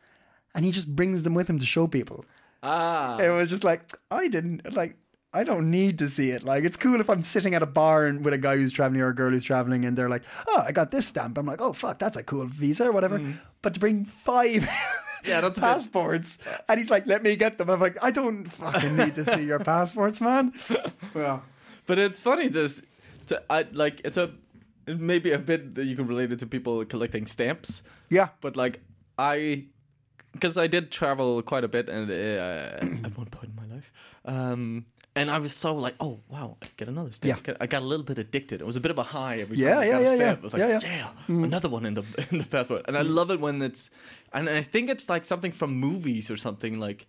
[0.53, 2.25] and he just brings them with him to show people.
[2.63, 3.17] Ah.
[3.19, 4.95] It was just like I didn't like.
[5.33, 6.43] I don't need to see it.
[6.43, 9.01] Like it's cool if I'm sitting at a bar and with a guy who's traveling
[9.01, 11.61] or a girl who's traveling, and they're like, "Oh, I got this stamp." I'm like,
[11.61, 13.21] "Oh, fuck, that's a cool visa or whatever."
[13.61, 14.69] But to bring five Mm.
[15.25, 16.37] Yeah, that's a bit- passports,
[16.69, 19.43] and he's like, "Let me get them." I'm like, "I don't fucking need to see
[19.43, 20.53] your passports, man."
[21.15, 21.39] Yeah.
[21.85, 22.81] But it's funny this,
[23.27, 24.31] to, I like it's a
[24.87, 27.81] it may be a bit that you can relate it to people collecting stamps.
[28.09, 28.29] Yeah.
[28.41, 28.79] But like
[29.19, 29.65] I,
[30.33, 32.13] because I did travel quite a bit, and uh,
[33.07, 33.91] at one point in my life,
[34.25, 37.47] um, and I was so like, oh wow, I get another stamp.
[37.47, 37.55] Yeah.
[37.59, 38.61] I got a little bit addicted.
[38.61, 40.15] It was a bit of a high every Yeah, time I yeah, got a yeah,
[40.15, 40.21] stamp.
[40.21, 40.33] yeah.
[40.33, 40.79] It was like, Yeah, yeah,
[41.27, 41.35] yeah.
[41.35, 41.43] Mm.
[41.43, 43.89] another one in the in the passport, and I love it when it's,
[44.33, 47.07] and I think it's like something from movies or something like.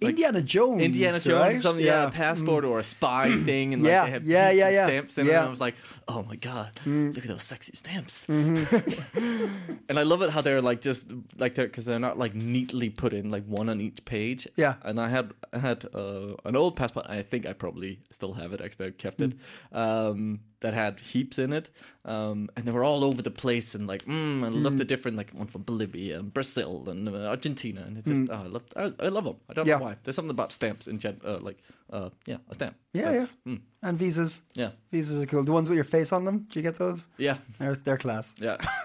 [0.00, 0.82] Like Indiana Jones.
[0.82, 1.60] Indiana Jones, right?
[1.60, 4.68] something, yeah, a passport or a spy thing, and like Yeah, they have yeah, yeah,
[4.70, 4.86] yeah.
[4.86, 5.32] stamps in it.
[5.34, 5.74] And I was like,
[6.08, 8.26] oh my god, look at those sexy stamps.
[8.26, 9.78] Mm-hmm.
[9.88, 12.88] and I love it how they're like just like they're because they're not like neatly
[12.90, 14.48] put in like one on each page.
[14.56, 14.74] Yeah.
[14.82, 17.06] And I had I had uh, an old passport.
[17.08, 18.60] I think I probably still have it.
[18.60, 19.32] Actually, I kept it.
[19.72, 21.70] Um, that had heaps in it,
[22.04, 23.74] um, and they were all over the place.
[23.74, 27.12] And like, mm, I loved the different like one from Bolivia and Brazil and uh,
[27.28, 29.36] Argentina, and it just oh, I love I, I love them.
[29.48, 29.76] I don't Yeah.
[29.78, 29.96] know why.
[30.04, 31.58] There's something about stamps in gen, uh, like
[31.92, 32.76] uh, yeah, a stamp.
[32.92, 34.42] Yeah, That's- mm, And visas.
[34.54, 35.44] yeah, Visas are cool.
[35.44, 36.46] The ones with your face on them.
[36.50, 37.08] Do you get those?
[37.18, 37.38] yeah.
[37.58, 38.34] They're they're class.
[38.38, 38.56] Yeah.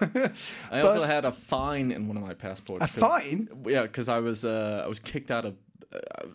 [0.70, 2.84] I also had a fine in one of my passports.
[2.84, 3.48] A fine?
[3.66, 5.54] Yeah, because I was uh, I was kicked out of
[5.92, 6.26] uh,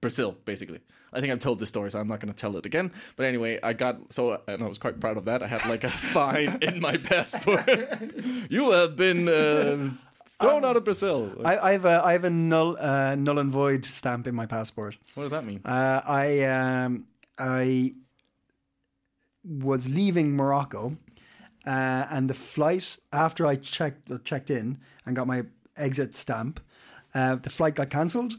[0.00, 0.80] Brazil, basically.
[1.12, 2.92] I think I've told this story, so I'm not going to tell it again.
[3.16, 5.42] But anyway, I got so, and I was quite proud of that.
[5.42, 7.68] I had like a fine in my passport.
[8.50, 9.90] you have been uh,
[10.40, 11.32] Thrown out of Brazil.
[11.44, 14.44] I, I have a I have a null uh, null and void stamp in my
[14.44, 14.96] passport.
[15.14, 15.62] what does that mean?
[15.64, 17.06] Uh, I um,
[17.38, 17.94] I
[19.42, 20.98] was leaving Morocco,
[21.66, 25.44] uh, and the flight after I checked checked in and got my
[25.74, 26.60] exit stamp,
[27.14, 28.34] uh, the flight got cancelled,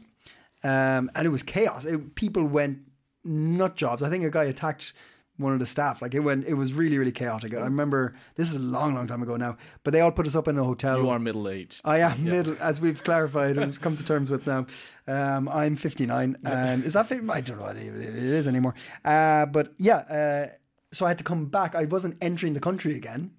[0.64, 1.84] um, and it was chaos.
[1.84, 2.80] It, people went
[3.24, 4.02] nut jobs.
[4.02, 4.92] I think a guy attacked
[5.38, 6.02] one of the staff.
[6.02, 7.54] Like it went, it was really really chaotic.
[7.54, 10.36] I remember this is a long long time ago now, but they all put us
[10.36, 10.98] up in a hotel.
[11.02, 11.80] you are middle aged.
[11.84, 14.66] I am middle, as we've clarified and come to terms with now.
[15.06, 17.30] Um, I'm 59, and is that 50?
[17.30, 18.74] I don't know what it is anymore.
[19.04, 20.46] Uh, but yeah, uh,
[20.92, 21.74] so I had to come back.
[21.74, 23.30] I wasn't entering the country again,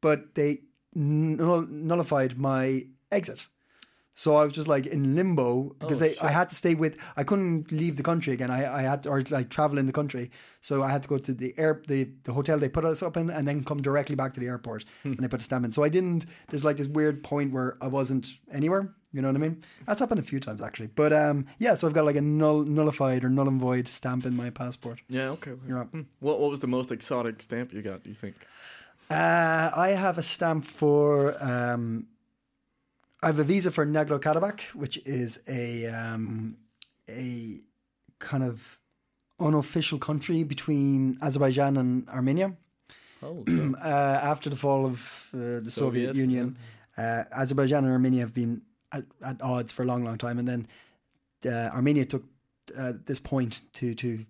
[0.00, 0.62] but they
[0.94, 3.46] nullified my exit.
[4.18, 6.98] So I was just like in limbo because they, I had to stay with.
[7.16, 8.50] I couldn't leave the country again.
[8.50, 10.32] I, I had to, or like travel in the country.
[10.60, 13.16] So I had to go to the air, the, the hotel they put us up
[13.16, 14.84] in, and then come directly back to the airport.
[15.04, 15.70] And they put a stamp in.
[15.70, 16.26] So I didn't.
[16.48, 18.92] There's like this weird point where I wasn't anywhere.
[19.12, 19.62] You know what I mean?
[19.86, 20.88] That's happened a few times actually.
[20.88, 21.74] But um, yeah.
[21.74, 24.98] So I've got like a null, nullified or null and void stamp in my passport.
[25.08, 25.52] Yeah, okay.
[25.68, 25.84] Yeah.
[25.84, 26.02] Hmm.
[26.18, 28.02] What What was the most exotic stamp you got?
[28.02, 28.34] Do you think?
[29.12, 31.36] Uh, I have a stamp for.
[31.40, 32.08] Um,
[33.22, 36.56] I have a visa for Nagorno Karabakh, which is a um,
[37.08, 37.60] a
[38.20, 38.78] kind of
[39.40, 42.56] unofficial country between Azerbaijan and Armenia.
[43.22, 43.44] Oh,
[43.82, 43.86] uh,
[44.22, 46.56] after the fall of uh, the Soviet, Soviet, Union,
[46.96, 50.46] uh, Azerbaijan and Armenia have been at, at odds for a long, long time, and
[50.46, 50.68] then
[51.44, 52.24] uh, Armenia took
[52.76, 54.24] uh, this point to to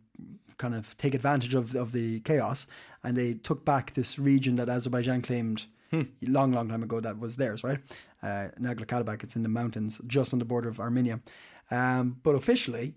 [0.57, 2.67] kind of take advantage of of the chaos,
[3.05, 5.67] and they took back this region that Azerbaijan claimed
[6.23, 7.79] long, long time ago that was theirs, right?
[8.23, 11.21] Uh, Nagorno Karabakh, it's in the mountains just on the border of Armenia,
[11.71, 12.95] um, but officially.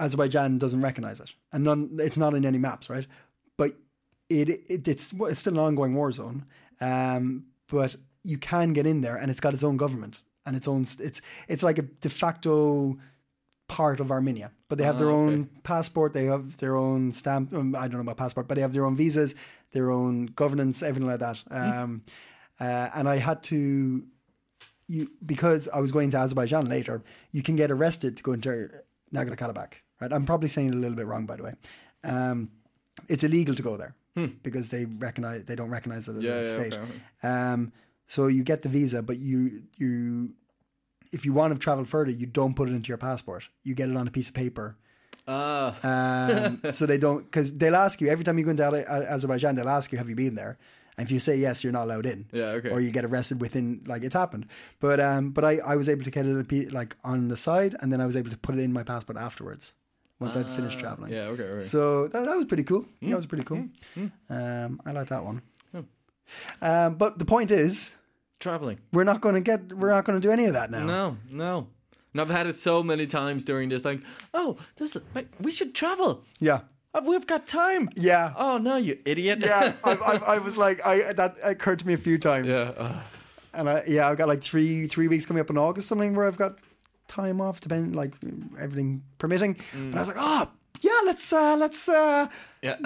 [0.00, 1.98] Azerbaijan doesn't recognize it, and none.
[2.00, 3.06] It's not in any maps, right?
[3.56, 3.74] But
[4.28, 6.46] it, it it's it's still an ongoing war zone.
[6.80, 7.94] Um, but
[8.24, 10.82] you can get in there, and it's got its own government and its own.
[10.98, 12.98] It's it's like a de facto
[13.68, 16.12] part of Armenia, but they have their own passport.
[16.12, 17.52] They have their own stamp.
[17.54, 19.34] um, I don't know about passport, but they have their own visas,
[19.72, 21.42] their own governance, everything like that.
[21.50, 22.02] Um,
[22.60, 24.04] uh, and I had to
[24.86, 28.68] you because I was going to Azerbaijan later, you can get arrested to go into
[29.12, 29.72] Nagorno Karabakh.
[30.00, 31.54] Right, I'm probably saying it a little bit wrong, by the way.
[32.02, 32.50] Um,
[33.08, 33.94] it's illegal to go there
[34.42, 36.74] because they recognize they don't recognize it as Yeah, a state.
[36.74, 37.28] okay, okay.
[37.28, 37.72] Um,
[38.06, 40.34] so you get the visa, but you you
[41.14, 43.44] if you want to travel further, you don't put it into your passport.
[43.62, 44.76] You get it on a piece of paper.
[45.26, 48.64] Ah, Um, so they don't because they'll ask you every time you go into
[49.14, 49.54] Azerbaijan.
[49.56, 50.58] They'll ask you, "Have you been there?"
[50.96, 52.26] And if you say yes, you're not allowed in.
[52.30, 52.70] Yeah, okay.
[52.70, 54.46] Or you get arrested within like it's happened.
[54.80, 57.90] But um, but I, I was able to get it like on the side, and
[57.92, 59.76] then I was able to put it in my passport afterwards
[60.20, 61.10] once I'd finished traveling.
[61.12, 61.60] yeah, okay.
[61.60, 62.84] So that, that was pretty cool.
[63.00, 63.10] Hmm.
[63.10, 63.64] That was pretty cool.
[64.30, 65.42] Um, I like that one.
[66.62, 67.94] Um, but the point is,
[68.44, 68.78] Traveling.
[68.92, 69.72] we're not going to get.
[69.72, 70.84] We're not going to do any of that now.
[70.84, 71.68] No, no.
[72.12, 74.02] And I've had it so many times during this Like,
[74.34, 76.22] Oh, this is, wait, we should travel.
[76.40, 76.60] Yeah.
[76.92, 77.88] Uh, We've got time.
[77.96, 78.34] Yeah.
[78.36, 79.38] Oh no, you idiot.
[79.40, 82.48] Yeah, I, I, I was like, I that occurred to me a few times.
[82.48, 82.72] yeah.
[82.76, 83.02] uh,
[83.54, 86.26] and I, yeah, I've got like three three weeks coming up in August, something where
[86.26, 86.58] I've got
[87.08, 88.12] time off, depending like
[88.60, 89.56] everything permitting.
[89.72, 90.50] But I was like, oh
[90.88, 92.26] yeah, let's uh let's uh
[92.62, 92.76] yeah.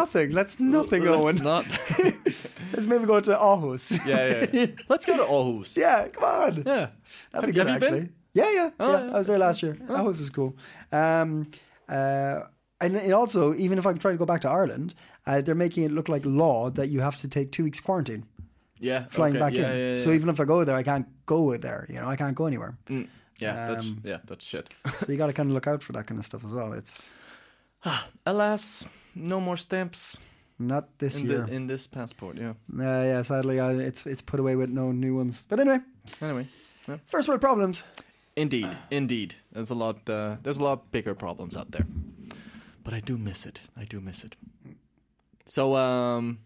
[0.00, 1.36] nothing, let's nothing, Let's Owen.
[1.42, 1.66] not.
[2.72, 3.84] Let's maybe go to Aarhus.
[4.12, 4.66] yeah, yeah.
[4.88, 5.76] Let's go to Aarhus.
[5.76, 6.62] yeah, come on.
[6.66, 6.90] Yeah.
[7.32, 8.00] That'd be good have you actually.
[8.00, 8.12] been?
[8.34, 9.04] Yeah, yeah, Oh, yeah.
[9.06, 9.14] yeah.
[9.14, 9.74] I was there last year.
[9.88, 10.52] Aarhus is cool.
[10.92, 11.50] Um,
[11.88, 12.40] uh,
[12.80, 14.94] and it also, even if I try to go back to Ireland,
[15.26, 18.24] uh, they're making it look like law that you have to take two weeks quarantine.
[18.80, 19.06] Yeah.
[19.08, 19.94] flying okay, back yeah, in.
[19.96, 21.86] Yeah, So even if I go there, I can't go there.
[21.88, 22.76] You know, I can't go anywhere.
[22.88, 24.72] Mm, yeah, that's um, yeah, that's shit.
[25.00, 26.72] So you got to kind of look out for that kind of stuff as well.
[26.74, 27.10] It's
[28.26, 30.18] Alas, no more stamps
[30.58, 31.42] not this in, year.
[31.46, 32.36] the, in this passport.
[32.36, 32.50] Yeah.
[32.76, 35.42] Uh, yeah, sadly, I, it's it's put away with no new ones.
[35.48, 35.80] But anyway,
[36.20, 36.46] Anyway,
[37.06, 37.82] first world problems.
[38.36, 40.08] indeed, indeed, there's a lot.
[40.08, 41.86] Uh, there's a lot bigger problems out there,
[42.82, 43.60] but I do miss it.
[43.76, 44.36] I do miss it.
[45.46, 46.38] So, um,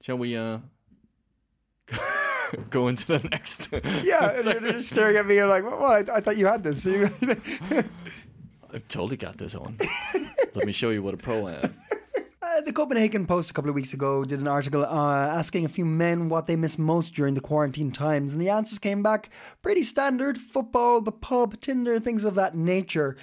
[0.00, 0.58] shall we uh
[2.70, 3.68] go into the next?
[3.72, 5.34] Yeah, and you're just staring at me.
[5.34, 6.08] You're like, "What?
[6.08, 7.10] I, I thought you had this." So you,
[8.74, 9.76] I've totally got this on.
[10.54, 11.74] Let me show you what a pro am.
[12.42, 15.70] Uh, the Copenhagen Post a couple of weeks ago did an article uh, asking a
[15.70, 19.30] few men what they miss most during the quarantine times, and the answers came back
[19.62, 23.16] pretty standard: football, the pub, Tinder, things of that nature.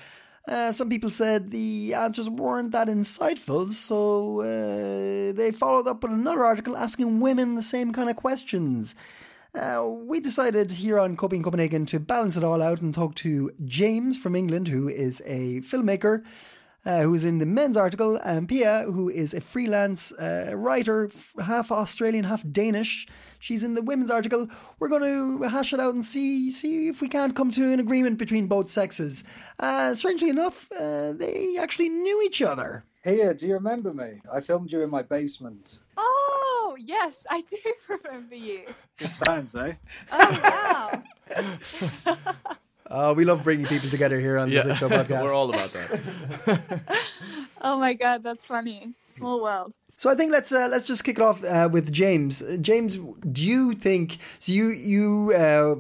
[0.48, 6.12] Uh, some people said the answers weren't that insightful, so uh, they followed up with
[6.12, 8.96] another article asking women the same kind of questions.
[9.60, 13.52] Uh, we decided here on Coping Copenhagen to balance it all out and talk to
[13.66, 16.24] James from England, who is a filmmaker
[16.86, 21.10] uh, who's in the men's article, and Pia, who is a freelance uh, writer,
[21.44, 23.06] half Australian, half Danish.
[23.40, 24.48] She's in the women's article.
[24.80, 27.82] We're going to hash it out and see see if we can't come to an
[27.82, 29.26] agreement between both sexes.
[29.60, 32.86] Uh, strangely enough, uh, they actually knew each other.
[33.04, 34.22] Here, do you remember me?
[34.32, 35.80] I filmed you in my basement.
[35.98, 36.39] Oh,
[36.78, 37.58] yes, I do
[38.04, 38.62] remember you.
[38.98, 39.74] Good times, eh?
[40.12, 42.16] Oh, wow.
[42.88, 45.24] Uh, we love bringing people together here on the Zip Show podcast.
[45.24, 46.82] We're all about that.
[47.62, 48.94] Oh, my God, that's funny.
[49.12, 49.76] Small world.
[49.90, 52.42] So I think let's uh, let's just kick it off uh, with James.
[52.42, 52.98] Uh, James,
[53.34, 54.18] do you think?
[54.40, 55.76] So you you uh,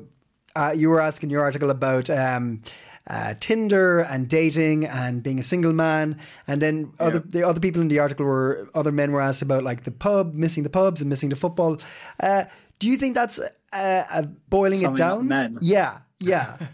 [0.60, 2.62] uh, you were asking your article about um,
[3.10, 7.82] uh, Tinder and dating and being a single man, and then other the other people
[7.82, 11.02] in the article were other men were asked about like the pub, missing the pubs
[11.02, 11.78] and missing the football.
[12.22, 12.46] Uh,
[12.78, 15.28] do you think that's uh, uh, boiling it Summing up down?
[15.28, 15.58] men.
[15.62, 16.58] Yeah, yeah.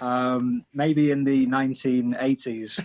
[0.00, 2.78] Um, maybe in the 1980s.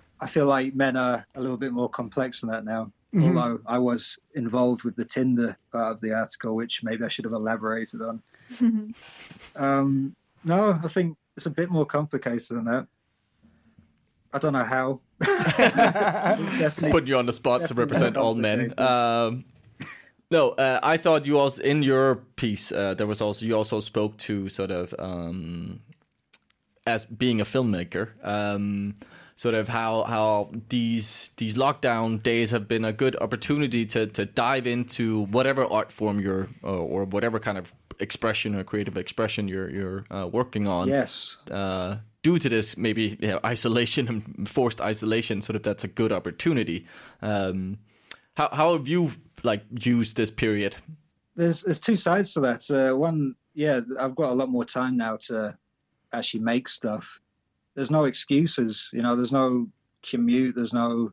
[0.20, 2.90] I feel like men are a little bit more complex than that now.
[3.14, 7.24] Although I was involved with the Tinder part of the article, which maybe I should
[7.24, 8.22] have elaborated on.
[9.56, 12.86] um, no, I think it's a bit more complicated than that.
[14.32, 15.00] I don't know how.
[16.90, 18.78] Putting you on the spot to represent all men.
[18.78, 19.44] Um,
[20.30, 23.80] no, uh, I thought you also in your piece uh, there was also you also
[23.80, 25.80] spoke to sort of um,
[26.86, 28.94] as being a filmmaker, um,
[29.38, 34.26] sort of how how these these lockdown days have been a good opportunity to to
[34.26, 39.46] dive into whatever art form you're or, or whatever kind of expression or creative expression
[39.46, 41.36] you're you're uh, working on yes.
[41.52, 45.88] uh, due to this maybe you know, isolation and forced isolation, sort of that's a
[45.88, 46.84] good opportunity.
[47.22, 47.78] Um,
[48.34, 49.12] how how have you
[49.44, 50.74] like used this period?
[51.38, 52.68] there's there's two sides to that.
[52.70, 55.56] Uh, one, yeah, I've got a lot more time now to
[56.12, 57.20] actually make stuff.
[57.78, 59.14] There's no excuses, you know.
[59.14, 59.68] There's no
[60.02, 60.56] commute.
[60.56, 61.12] There's no.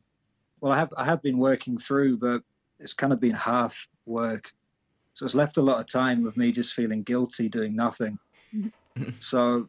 [0.60, 2.42] Well, I have I have been working through, but
[2.80, 4.52] it's kind of been half work,
[5.14, 8.18] so it's left a lot of time with me just feeling guilty doing nothing.
[9.20, 9.68] so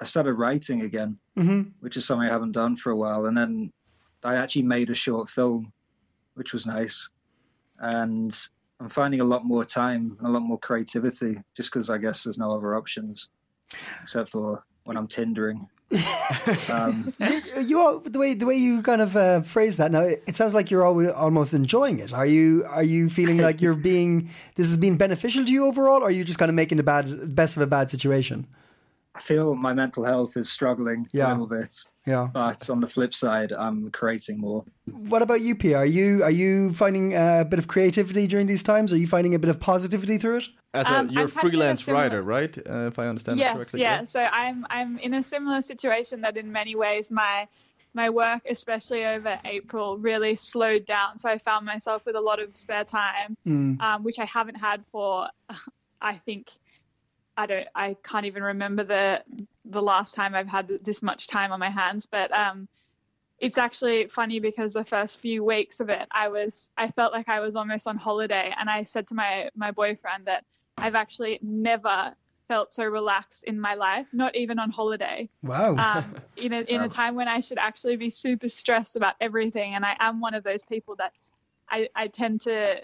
[0.00, 3.36] I started writing again, hmm which is something I haven't done for a while, and
[3.36, 3.70] then
[4.24, 5.70] I actually made a short film,
[6.32, 7.10] which was nice,
[7.80, 8.34] and
[8.80, 12.24] I'm finding a lot more time and a lot more creativity just because I guess
[12.24, 13.28] there's no other options
[14.00, 15.68] except for when I'm tindering.
[16.70, 17.12] Um,
[17.66, 20.36] you, all- the way the way you kind of uh, phrase that now, it, it
[20.36, 22.12] sounds like you're always almost enjoying it.
[22.12, 26.02] Are you are you feeling like you're being this has been beneficial to you overall,
[26.02, 28.46] or are you just kind of making the bad best of a bad situation?
[29.18, 31.28] I feel my mental health is struggling Yeah.
[31.28, 31.74] a little bit,
[32.06, 32.28] Yeah.
[32.32, 34.64] but on the flip side, I'm creating more.
[35.12, 35.74] What about you, P?
[35.74, 38.92] Are you are you finding uh, a bit of creativity during these times?
[38.92, 40.48] Are you finding a bit of positivity through it?
[40.72, 42.58] As a Um, you're a I'm kind of in a freelance similar- writer, right?
[42.58, 43.80] Uh, if I understand it yes correctly.
[43.80, 47.48] yeah so i'm i'm in a similar situation that in many ways my
[47.94, 52.38] my work especially over april really slowed down so i found myself with a lot
[52.44, 53.30] of spare time
[53.86, 55.10] um, which i haven't had for
[56.12, 56.44] i think
[57.38, 59.22] i don't i can't even remember the
[59.64, 62.68] the last time i've had this much time on my hands but um
[63.38, 67.28] it's actually funny because the first few weeks of it i was i felt like
[67.28, 70.44] i was almost on holiday and i said to my my boyfriend that
[70.76, 72.14] i've actually never
[72.46, 75.76] felt so relaxed in my life not even on holiday Wow.
[75.76, 79.74] um, in a in a time when I should actually be super stressed about everything,
[79.74, 81.12] and I am one of those people that
[81.70, 82.82] I, I tend to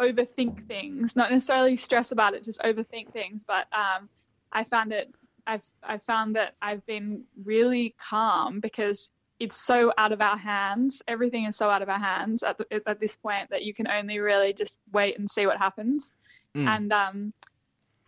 [0.00, 3.44] overthink things, not necessarily stress about it, just overthink things.
[3.44, 4.08] But um,
[4.52, 5.12] I found it.
[5.46, 11.02] I've I found that I've been really calm because it's so out of our hands.
[11.08, 13.88] Everything is so out of our hands at the, at this point that you can
[13.88, 16.12] only really just wait and see what happens.
[16.54, 17.32] And um,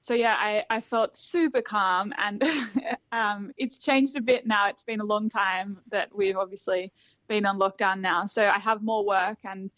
[0.03, 2.43] so yeah, I, I felt super calm, and
[3.13, 4.69] um, it's changed a bit now.
[4.69, 6.93] It's been a long time that we've obviously
[7.29, 9.71] been on lockdown now, so I have more work, and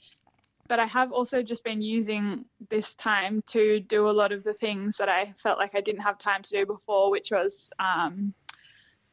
[0.68, 4.54] but I have also just been using this time to do a lot of the
[4.54, 8.34] things that I felt like I didn't have time to do before, which was um,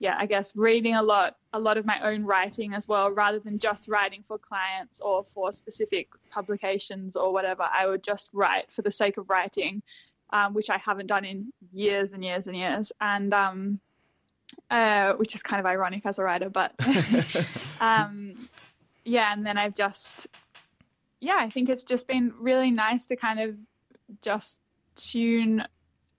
[0.01, 3.37] yeah, I guess reading a lot, a lot of my own writing as well, rather
[3.37, 7.67] than just writing for clients or for specific publications or whatever.
[7.71, 9.83] I would just write for the sake of writing,
[10.31, 13.79] um, which I haven't done in years and years and years, and um,
[14.71, 16.73] uh, which is kind of ironic as a writer, but
[17.79, 18.33] um,
[19.05, 19.31] yeah.
[19.33, 20.25] And then I've just,
[21.21, 23.55] yeah, I think it's just been really nice to kind of
[24.21, 24.59] just
[24.95, 25.63] tune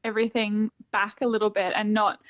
[0.05, 2.21] everything back a little bit and not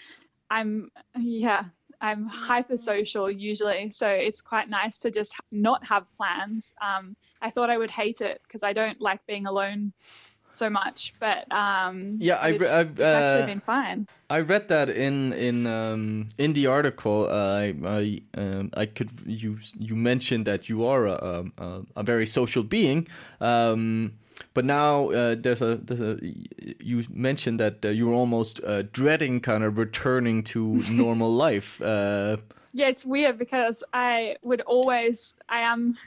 [0.51, 1.65] I'm yeah,
[2.01, 6.75] I'm hyper social usually, so it's quite nice to just not have plans.
[6.83, 9.93] Um, I thought I would hate it because I don't like being alone
[10.53, 11.13] so much.
[11.21, 14.07] But um, Yeah, I- it's, I- it's actually uh, been fine.
[14.31, 17.27] I read that in in um, in the article.
[17.29, 22.01] Uh, I I, um, I could you you mentioned that you are a um, a,
[22.01, 23.07] a very social being,
[23.41, 24.13] um,
[24.55, 26.17] but now uh, there's a there's a
[26.81, 31.81] you mentioned that uh, you were almost uh, dreading kind of returning to normal life.
[31.83, 32.37] Uh,
[32.75, 35.99] Yeah, it's weird because I would always, I am,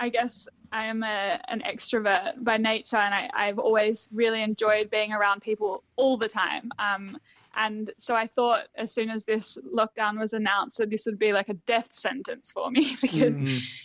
[0.00, 4.90] I guess I am a, an extrovert by nature, and I, I've always really enjoyed
[4.90, 6.72] being around people all the time.
[6.80, 7.16] Um,
[7.54, 11.32] and so I thought as soon as this lockdown was announced that this would be
[11.32, 13.40] like a death sentence for me because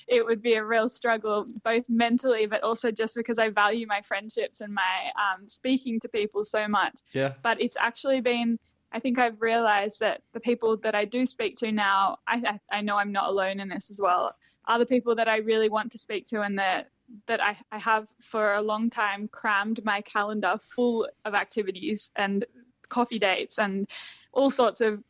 [0.08, 4.02] it would be a real struggle, both mentally, but also just because I value my
[4.02, 7.02] friendships and my um, speaking to people so much.
[7.14, 8.58] Yeah, but it's actually been
[8.92, 12.82] i think i've realized that the people that i do speak to now i, I
[12.82, 14.34] know i'm not alone in this as well
[14.70, 16.90] are the people that i really want to speak to and that
[17.28, 22.46] that I, I have for a long time crammed my calendar full of activities and
[22.88, 23.88] coffee dates and
[24.32, 25.04] all sorts of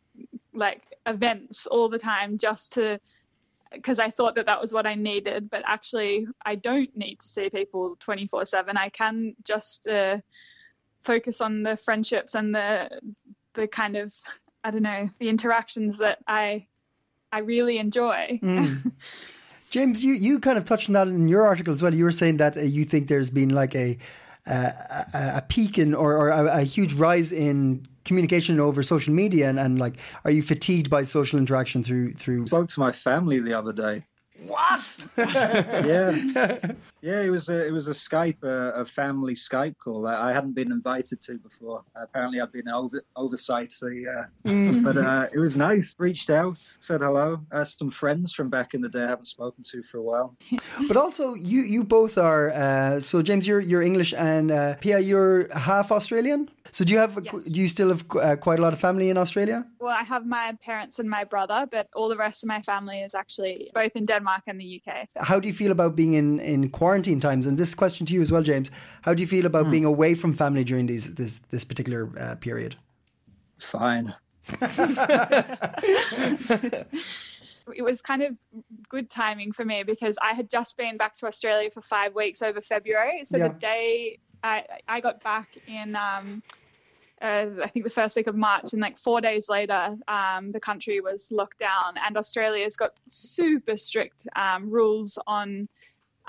[0.54, 3.00] like events all the time just to
[3.72, 7.30] because I thought that that was what I needed, but actually I don't need to
[7.30, 8.76] see people 24 7.
[8.78, 10.22] I can just uh,
[11.04, 12.90] focus on the friendships and the
[13.54, 14.14] the kind of
[14.64, 16.68] I don't know the interactions that I
[17.32, 18.40] I really enjoy.
[19.70, 21.94] James, you, you kind of touched on that in your article as well.
[21.94, 23.98] You were saying that uh, you think there's been like a
[24.48, 24.72] uh,
[25.14, 29.48] a, a peak in or, or a, a huge rise in communication over social media,
[29.48, 32.48] and, and like, are you fatigued by social interaction through through?
[32.48, 34.06] spoke to my family the other day.
[34.48, 35.06] What?
[35.18, 36.58] Yeah,
[37.02, 37.22] yeah.
[37.22, 40.54] It was a it was a Skype, uh, a family Skype call that I hadn't
[40.54, 41.84] been invited to before.
[41.96, 43.72] Apparently, I've been over oversight.
[43.72, 45.96] So yeah, but uh, it was nice.
[45.98, 47.42] Reached out, said hello.
[47.52, 50.36] Uh, some friends from back in the day I haven't spoken to for a while.
[50.88, 52.52] But also, you you both are.
[52.52, 56.50] Uh, so James, you're you're English, and uh, Pia, you're half Australian.
[56.72, 57.18] So do you have?
[57.24, 57.46] Yes.
[57.46, 59.66] Do you still have uh, quite a lot of family in Australia?
[59.80, 63.00] Well, I have my parents and my brother, but all the rest of my family
[63.00, 65.08] is actually both in Denmark and the UK.
[65.18, 67.48] How do you feel about being in, in quarantine times?
[67.48, 68.72] And this question to you as well, James.
[69.04, 72.36] How do you feel about being away from family during these this this particular uh,
[72.36, 72.76] period?
[73.60, 74.14] Fine.
[77.76, 78.36] it was kind of
[78.90, 82.42] good timing for me because I had just been back to Australia for five weeks
[82.42, 83.24] over February.
[83.24, 83.50] So Yeah.
[83.50, 86.42] the day I, I got back in, um,
[87.22, 90.60] uh, I think the first week of March, and like four days later, um, the
[90.60, 95.68] country was locked down, and Australia's got super strict um, rules on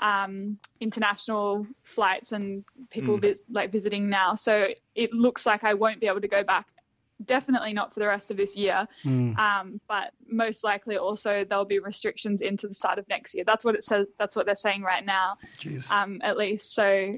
[0.01, 4.33] um, international flights and people vis- like visiting now.
[4.33, 6.67] So it looks like I won't be able to go back.
[7.23, 8.87] Definitely not for the rest of this year,
[9.37, 13.43] um, but most likely also there'll be restrictions into the start of next year.
[13.45, 14.07] That's what it says.
[14.17, 15.37] That's what they're saying right now,
[15.91, 16.73] um, at least.
[16.73, 17.13] So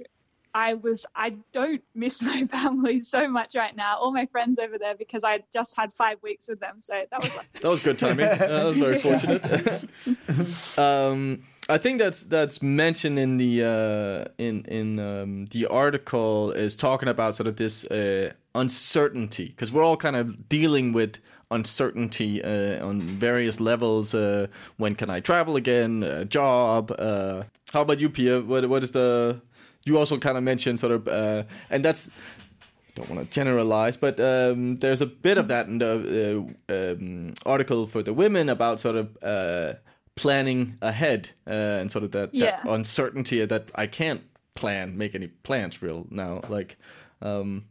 [0.54, 3.96] I was I don't miss my family so much right now.
[3.98, 6.82] All my friends over there because I just had five weeks with them.
[6.82, 7.32] So that was
[7.62, 8.26] that was good timing.
[8.28, 10.78] Uh, that was very fortunate.
[10.78, 16.76] um, I think that's that's mentioned in the uh, in in um, the article is
[16.76, 21.20] talking about sort of this uh, uncertainty because we're all kind of dealing with
[21.52, 24.14] uncertainty uh, on various levels.
[24.14, 26.04] Uh, when can I travel again?
[26.04, 26.92] Uh, job.
[26.92, 28.42] Uh, how about you, Pia?
[28.42, 29.42] What what is the?
[29.86, 31.08] You also kind of mentioned sort of,
[31.70, 32.10] and that's
[32.96, 37.88] don't want to generalize, but um, there's a bit of that in the um, article
[37.88, 39.18] for the women about sort of
[40.16, 41.52] planning ahead uh,
[41.82, 44.22] and sort of that, that uncertainty that I can't
[44.56, 46.42] plan, make any plans real now.
[46.50, 46.78] Like,
[47.22, 47.66] um,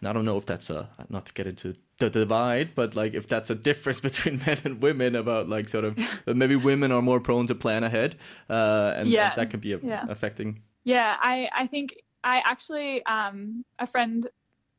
[0.00, 3.14] and I don't know if that's a not to get into the divide, but like
[3.14, 7.02] if that's a difference between men and women about like sort of maybe women are
[7.02, 8.16] more prone to plan ahead,
[8.48, 9.34] uh, and Yeah.
[9.34, 10.04] that can be a, Yeah.
[10.08, 10.62] affecting.
[10.84, 14.26] Yeah, I, I think I actually um, a friend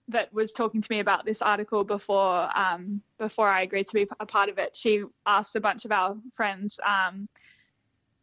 [0.10, 4.08] that was talking to me about this article before um, before I agreed to be
[4.20, 4.76] a part of it.
[4.76, 7.26] She asked a bunch of our friends, um,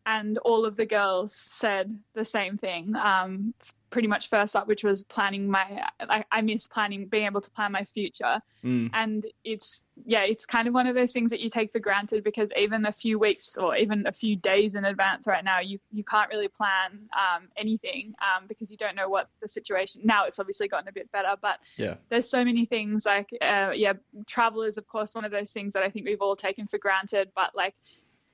[0.07, 2.94] and all of the girls said the same thing.
[2.96, 3.52] Um,
[3.90, 5.82] pretty much first up, which was planning my.
[6.00, 8.90] I, I miss planning, being able to plan my future, Mm.
[8.92, 12.22] and it's yeah, it's kind of one of those things that you take for granted
[12.22, 15.78] because even a few weeks or even a few days in advance right now, you
[15.92, 20.02] you can't really plan um, anything um, because you don't know what the situation.
[20.04, 21.94] Now it's obviously gotten a bit better, but Yeah.
[22.11, 23.94] there's so many things like uh, yeah,
[24.26, 26.78] travel is of course one of those things that I think we've all taken for
[26.78, 27.74] granted, but like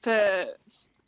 [0.01, 0.47] for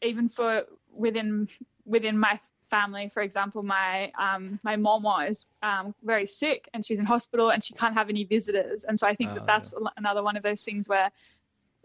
[0.05, 1.49] even for within
[1.85, 2.39] within my
[2.71, 7.51] family, for example, my um, my mom is um, very sick and she's in hospital
[7.51, 10.23] and she can't have any visitors, and so I think Ah, that that's a- another
[10.23, 11.11] one of those things where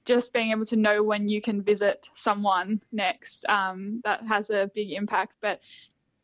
[0.06, 4.72] just being able to know when you can visit someone next um, that has a
[4.74, 5.36] big impact.
[5.42, 5.60] But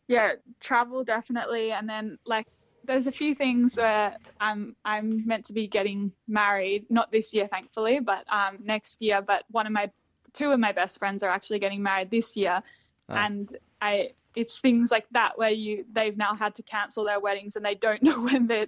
[0.08, 2.48] yeah, travel definitely, and then like
[2.84, 7.48] there's a few things where I'm I'm meant to be getting married, not this year,
[7.48, 9.22] thankfully, but um, next year.
[9.22, 9.91] But one of my
[10.36, 12.62] two of my best friends are actually getting married this year,
[13.10, 13.26] Ah.
[13.26, 13.46] and
[13.82, 13.94] I
[14.36, 17.76] it's things like that where you they've now had to cancel their weddings and they
[17.88, 18.68] don't know when they're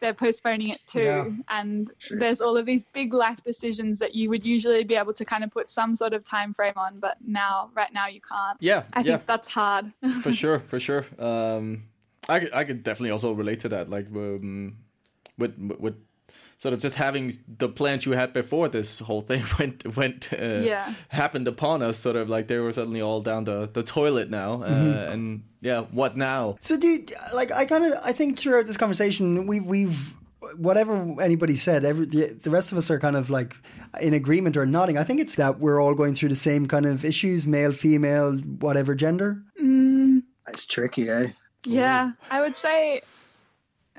[0.00, 1.24] they're postponing it to Yeah.
[1.48, 5.24] and there's all of these big life decisions that you would usually be able to
[5.24, 8.58] kind of put some sort of time frame on but now right now you can't
[8.60, 9.04] Yeah, i yeah.
[9.16, 9.86] think that's hard
[10.22, 11.06] for sure, for sure.
[11.18, 11.84] Um,
[12.28, 13.88] I could, I could definitely also relate to that.
[13.88, 14.76] Like um,
[15.38, 15.94] with with
[16.58, 20.60] sort of just having the plans you had before this whole thing went went uh,
[20.64, 20.92] Yeah.
[21.08, 21.98] happened upon us.
[21.98, 25.82] Sort of like they were suddenly all down the, the toilet now, uh, and yeah,
[25.90, 26.56] what now?
[26.60, 30.14] So do you, like I kind of I think throughout this conversation we we've
[30.58, 33.56] whatever anybody said every the, the rest of us are kind of like
[34.00, 34.96] in agreement or nodding.
[34.96, 38.36] I think it's that we're all going through the same kind of issues, male, female,
[38.60, 39.42] whatever gender.
[40.48, 41.28] It's tricky, eh?
[41.64, 43.00] Yeah, I would say,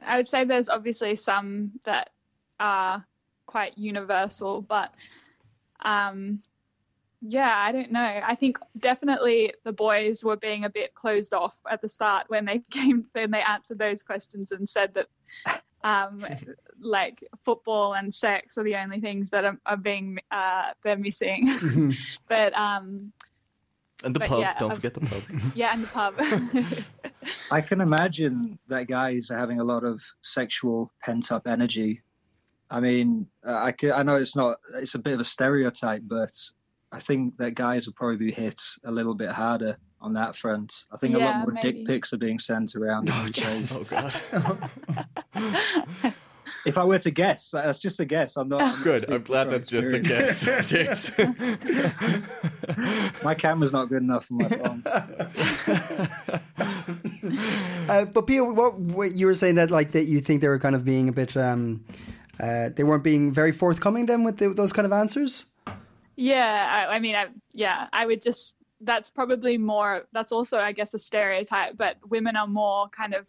[0.06, 2.12] I would say there's obviously some that
[2.60, 3.06] are
[3.46, 4.94] quite universal, but
[5.84, 6.42] um,
[7.22, 8.22] yeah, I don't know.
[8.24, 12.46] I think definitely the boys were being a bit closed off at the start when
[12.46, 15.08] they came, when they answered those questions and said that,
[15.84, 16.20] um,
[16.80, 21.48] like football and sex are the only things that are, are being uh, they're missing.
[22.28, 23.12] but um,
[24.04, 25.24] And the But pub, yeah, don't I've- forget the pub.
[25.56, 26.14] yeah, and the pub.
[27.52, 32.02] I can imagine that guys are having a lot of sexual pent up energy.
[32.70, 36.32] I mean, uh, I I know it's not it's a bit of a stereotype, but
[36.92, 40.86] I think that guys will probably be hit a little bit harder on that front.
[40.92, 41.72] I think a lot more maybe.
[41.72, 43.78] dick pics are being sent around these days.
[43.78, 44.14] oh god,
[46.66, 48.38] If I were to guess, that's just a guess.
[48.38, 48.98] I'm not I'm good.
[49.00, 51.12] speaking I'm glad from that's just a guess, James.
[53.24, 54.84] My camera's not good enough for my phone.
[57.90, 60.60] Uh, but Pia, what, what you were saying that like that you think they were
[60.60, 61.84] kind of being a bit um,
[62.40, 65.46] uh, they weren't being very forthcoming then with the, those kind of answers.
[66.16, 68.56] Yeah, I, I mean, I, yeah, I would just.
[68.80, 70.06] That's probably more.
[70.12, 71.78] That's also, I guess, a stereotype.
[71.78, 73.28] But women are more kind of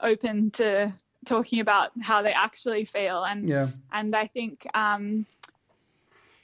[0.00, 0.94] open to
[1.26, 3.68] talking about how they actually feel, and Yeah.
[3.92, 5.26] and I think, um,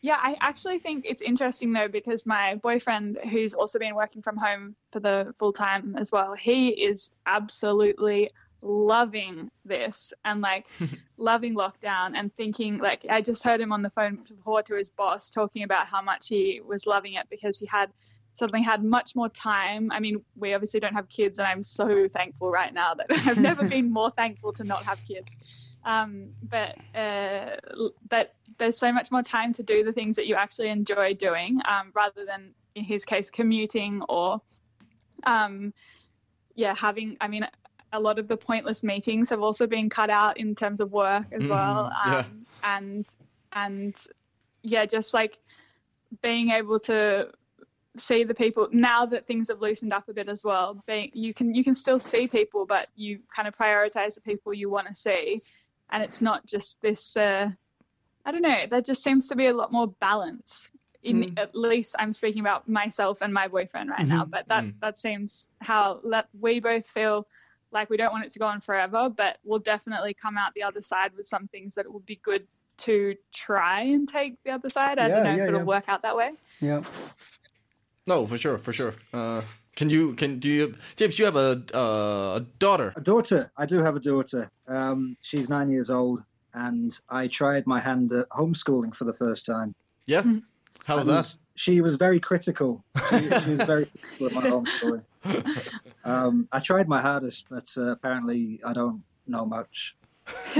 [0.02, 4.36] yeah, I actually think it's interesting though because my boyfriend, who's also been working from
[4.36, 8.30] home for the full time as well, he is absolutely
[8.62, 10.66] loving this and like
[11.16, 14.90] loving lockdown and thinking like I just heard him on the phone before to his
[14.90, 17.92] boss talking about how much he was loving it because he had
[18.36, 19.90] suddenly had much more time.
[19.90, 23.38] I mean, we obviously don't have kids, and I'm so thankful right now that I've
[23.38, 25.34] never been more thankful to not have kids.
[25.84, 27.56] Um, but uh,
[28.10, 31.60] that there's so much more time to do the things that you actually enjoy doing,
[31.64, 34.42] um, rather than in his case commuting or,
[35.24, 35.72] um,
[36.54, 37.16] yeah, having.
[37.20, 37.46] I mean,
[37.96, 41.26] a lot of the pointless meetings have also been cut out in terms of work
[41.32, 42.24] as well, um, yeah.
[42.64, 43.06] and
[43.52, 43.94] and
[44.62, 45.38] yeah, just like
[46.22, 47.30] being able to
[47.96, 51.32] see the people now that things have loosened up a bit as well being you
[51.32, 54.86] can you can still see people but you kind of prioritize the people you want
[54.86, 55.38] to see.
[55.90, 57.48] And it's not just this uh
[58.24, 60.68] i don't know there just seems to be a lot more balance
[61.02, 64.98] in at least i'm speaking about myself and my boyfriend right now but that that
[64.98, 67.26] seems how that we both feel
[67.72, 70.62] like we don't want it to go on forever but we'll definitely come out the
[70.62, 72.46] other side with some things that it would be good
[72.78, 75.64] to try and take the other side i Yeah, don't know yeah, if it'll yeah.
[75.64, 76.82] work out that way Yeah.
[78.06, 78.94] no, for sure, for sure.
[79.12, 79.42] Uh,
[79.74, 81.18] can you can do you James?
[81.18, 82.92] You have a uh, a daughter.
[82.96, 83.50] A daughter.
[83.58, 84.50] I do have a daughter.
[84.68, 86.22] Um, she's nine years old,
[86.54, 89.74] and I tried my hand at homeschooling for the first time.
[90.06, 90.22] Yeah.
[90.86, 91.36] How was And that?
[91.56, 92.84] She was very critical.
[93.10, 95.04] She, she was very critical of my homeschooling.
[96.06, 99.96] Um, I tried my hardest, but uh, apparently I don't know much.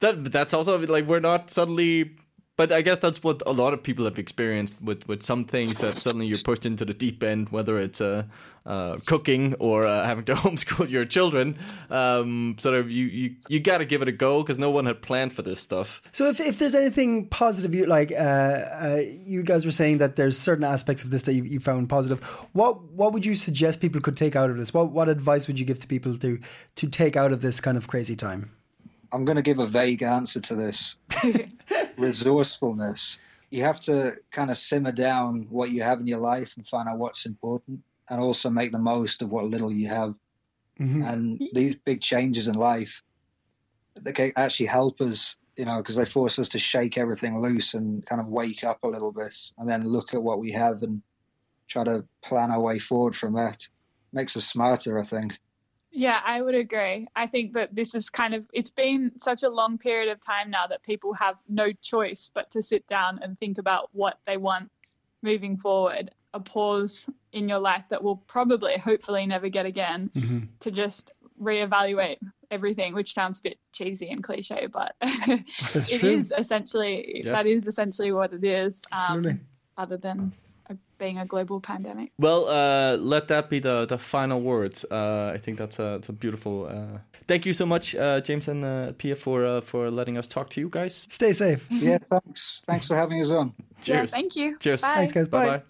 [0.00, 2.16] That that's also like we're not suddenly.
[2.60, 5.78] But I guess that's what a lot of people have experienced with, with some things
[5.78, 8.24] that suddenly you're pushed into the deep end, whether it's uh,
[8.66, 11.56] uh, cooking or uh, having to homeschool your children.
[11.88, 14.84] Um, sort of you you, you got to give it a go because no one
[14.84, 16.02] had planned for this stuff.
[16.12, 20.16] So if, if there's anything positive, you like, uh, uh, you guys were saying that
[20.16, 22.22] there's certain aspects of this that you, you found positive.
[22.52, 24.74] What what would you suggest people could take out of this?
[24.74, 26.38] What what advice would you give to people to
[26.74, 28.50] to take out of this kind of crazy time?
[29.12, 30.96] I'm going to give a vague answer to this.
[31.96, 33.18] Resourcefulness.
[33.50, 36.88] You have to kind of simmer down what you have in your life and find
[36.88, 40.14] out what's important, and also make the most of what little you have.
[40.80, 41.02] Mm-hmm.
[41.02, 43.02] And these big changes in life,
[44.00, 47.74] they can actually help us, you know, because they force us to shake everything loose
[47.74, 50.82] and kind of wake up a little bit, and then look at what we have
[50.82, 51.02] and
[51.66, 53.66] try to plan our way forward from that.
[54.12, 55.38] Makes us smarter, I think.
[55.92, 57.08] Yeah, I would agree.
[57.16, 60.50] I think that this is kind of, it's been such a long period of time
[60.50, 64.36] now that people have no choice but to sit down and think about what they
[64.36, 64.70] want
[65.22, 66.10] moving forward.
[66.32, 70.10] A pause in your life that will probably, hopefully, never get again
[70.60, 71.10] to just
[71.42, 72.18] reevaluate
[72.52, 75.44] everything, which sounds a bit cheesy and cliche, but it
[75.98, 76.08] true.
[76.08, 77.32] is essentially, Yeah.
[77.32, 79.40] that is essentially what it is, um,
[79.76, 80.32] other than
[80.98, 82.12] being a global pandemic.
[82.18, 84.84] Well, uh, let that be the, the final words.
[84.90, 86.66] Uh, I think that's a, it's a beautiful.
[86.66, 86.98] Uh...
[87.26, 90.50] Thank you so much, uh, James and uh, Pia, for uh, for letting us talk
[90.50, 91.08] to you guys.
[91.10, 91.66] Stay safe.
[91.70, 92.62] Yeah, thanks.
[92.66, 93.52] Thanks for having us on.
[93.82, 94.10] Yeah, Cheers.
[94.10, 94.58] thank you.
[94.58, 94.82] Cheers.
[94.82, 94.94] Bye.
[94.96, 95.28] Thanks, guys.
[95.28, 95.56] Bye Bye.
[95.58, 95.64] bye.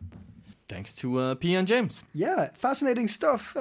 [0.69, 2.03] Thanks to uh, Pia and James.
[2.13, 3.57] Yeah, fascinating stuff.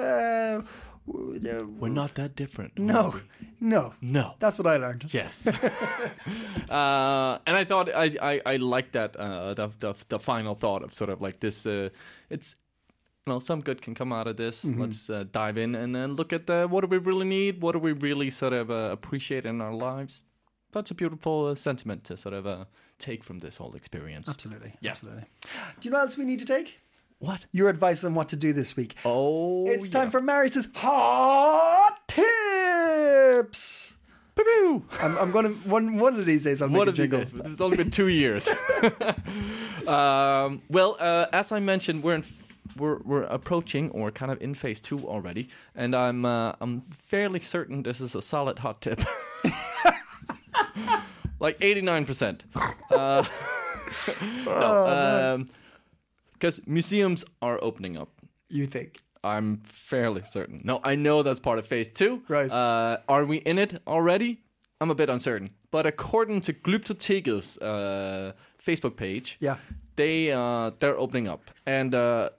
[1.06, 2.78] We're not that different.
[2.78, 3.20] No,
[3.60, 3.94] no.
[4.00, 4.34] No.
[4.38, 5.12] That's what I learned.
[5.12, 5.46] Yes.
[6.70, 10.82] uh, and I thought I I, I liked that uh, the, the the final thought
[10.82, 11.66] of sort of like this.
[11.66, 11.88] Uh,
[12.28, 12.54] it's
[13.26, 14.64] you know some good can come out of this.
[14.64, 17.62] Let's uh, dive in and then look at the what do we really need?
[17.62, 20.24] What do we really sort of uh, appreciate in our lives?
[20.72, 22.64] That's a beautiful uh, sentiment to sort of uh,
[22.98, 24.28] take from this whole experience.
[24.28, 24.74] Absolutely.
[24.80, 24.92] Yeah.
[24.92, 25.24] Absolutely.
[25.42, 25.48] Do
[25.82, 26.78] you know what else we need to take?
[27.20, 27.44] What?
[27.52, 28.94] Your advice on what to do this week.
[29.04, 30.10] Oh, it's time yeah.
[30.10, 33.98] for Marius's hot tips.
[34.34, 34.84] Pew-pew.
[35.02, 36.62] I'm, I'm going to one one of these days.
[36.62, 37.20] I'll make One a of jingle.
[37.20, 38.48] It's only been two years.
[39.86, 42.24] um, well, uh, as I mentioned, we're in,
[42.78, 47.40] we're we're approaching or kind of in phase two already, and I'm uh, I'm fairly
[47.40, 49.02] certain this is a solid hot tip.
[51.38, 52.44] like eighty nine percent.
[52.90, 53.24] Uh,
[54.46, 55.44] Oh,
[56.40, 58.08] Because museums are opening up.
[58.48, 58.96] You think?
[59.22, 60.62] I'm fairly certain.
[60.64, 62.22] No, I know that's part of phase two.
[62.28, 62.50] Right.
[62.50, 64.40] Uh, are we in it already?
[64.80, 65.50] I'm a bit uncertain.
[65.70, 68.32] But according to Glyptoteket's uh,
[68.66, 69.56] Facebook page, Yeah.
[69.96, 71.50] they uh, they're opening up.
[71.66, 72.30] And uh,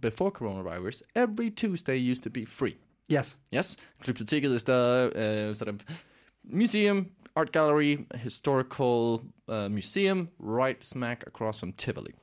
[0.00, 2.76] before coronavirus, every Tuesday used to be free.
[3.08, 3.36] Yes.
[3.50, 5.84] Yes, Glyptoteket is the uh, sort of
[6.44, 12.14] museum, art gallery, historical uh, museum right smack across from Tivoli.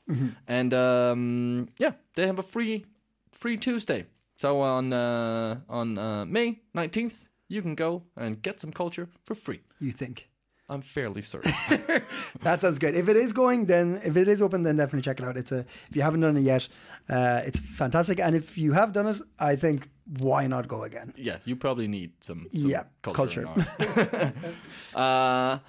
[0.48, 2.86] And um, yeah, they have a free
[3.32, 4.06] free Tuesday.
[4.36, 9.36] So on uh, on uh, May 19th, you can go and get some culture for
[9.36, 9.62] free.
[9.80, 10.28] You think?
[10.70, 11.54] I'm fairly certain.
[12.42, 12.96] That sounds good.
[12.96, 15.38] If it is going, then if it is open, then definitely check it out.
[15.38, 15.60] It's a
[15.90, 16.68] if you haven't done it yet,
[17.10, 18.20] uh, it's fantastic.
[18.20, 19.90] And if you have done it, I think
[20.20, 21.14] why not go again?
[21.18, 23.44] yeah, you probably need some, some Yeah, culture.
[23.44, 24.34] culture.
[24.96, 25.60] uh,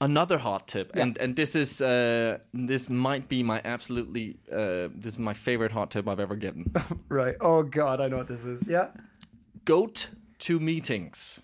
[0.00, 5.14] another hot tip, and and this is uh, this might be my absolutely uh, this
[5.14, 6.72] is my favorite hot tip I've ever given.
[7.10, 7.36] Right.
[7.40, 8.62] Oh God, I know what this is.
[8.66, 8.88] Yeah.
[9.64, 10.10] Goat
[10.40, 11.40] to meetings.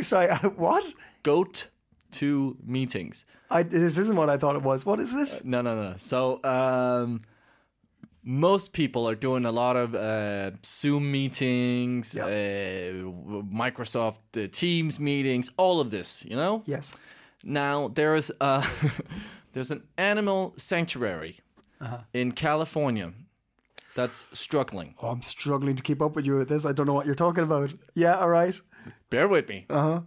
[0.00, 0.28] Sorry.
[0.56, 0.84] What?
[1.24, 1.70] Goat
[2.12, 3.24] to meetings.
[3.50, 4.86] I this isn't what I thought it was.
[4.86, 5.42] What is this?
[5.44, 5.94] No, no, no.
[5.96, 7.22] So, um,
[8.22, 12.24] most people are doing a lot of uh, Zoom meetings, Yeah.
[12.24, 13.10] uh,
[13.64, 16.24] Microsoft uh, Teams meetings, all of this.
[16.24, 16.62] You know.
[16.66, 16.94] Yes.
[17.42, 18.64] Now there is a
[19.52, 21.40] there's an animal sanctuary
[22.14, 23.12] in California
[23.94, 24.94] that's struggling.
[25.02, 26.64] Oh, I'm struggling to keep up with you with this.
[26.64, 27.70] I don't know what you're talking about.
[27.94, 28.16] Yeah.
[28.16, 28.58] All right.
[29.10, 29.66] Bear with me.
[29.70, 30.00] Uh-huh.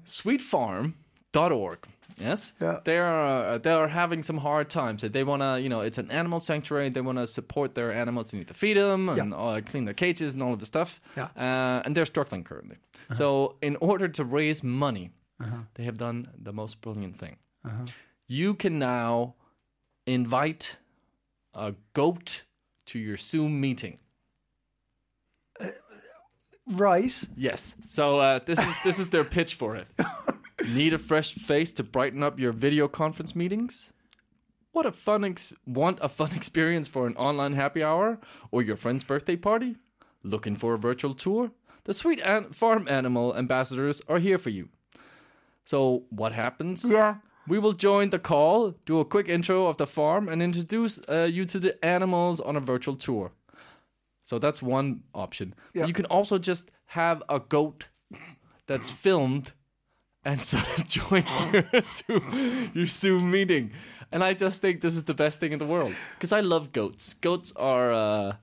[1.38, 1.80] Sweetfarm.org.
[2.20, 2.54] Yes.
[2.60, 2.80] Yeah.
[2.84, 5.04] They are uh, they are having some hard times.
[5.04, 6.90] They want to, you know, it's an animal sanctuary.
[6.90, 8.32] They want to support their animals.
[8.32, 11.00] They need to feed them and uh, clean their cages and all of the stuff.
[11.16, 11.28] Yeah.
[11.38, 12.78] Uh, and they're struggling currently.
[13.14, 15.12] So in order to raise money,
[15.76, 17.38] they have done the most brilliant thing.
[18.28, 19.36] You can now
[20.06, 20.78] invite
[21.54, 22.44] a goat
[22.88, 24.00] to your Zoom meeting.
[26.70, 27.14] Right.
[27.38, 27.76] Yes.
[27.86, 29.88] So uh, this is this is their pitch for it.
[30.68, 33.94] Need a fresh face to brighten up your video conference meetings?
[34.74, 38.20] What a fun ex- want a fun experience for an online happy hour
[38.52, 39.78] or your friend's birthday party?
[40.24, 41.52] Looking for a virtual tour?
[41.86, 44.68] The Sweet an- Farm Animal ambassadors are here for you.
[45.64, 46.86] So what happens?
[46.86, 47.16] Yeah.
[47.48, 51.30] We will join the call, do a quick intro of the farm, and introduce uh,
[51.32, 53.32] you to the animals on a virtual tour.
[54.26, 55.54] So that's one option.
[55.74, 55.86] Yeah.
[55.86, 57.88] You can also just have a goat
[58.66, 59.54] that's filmed
[60.28, 61.24] and sort of join
[61.54, 63.72] your Zoom, your Zoom meeting.
[64.12, 66.72] And I just think this is the best thing in the world because I love
[66.74, 67.14] goats.
[67.16, 68.36] Goats are uh,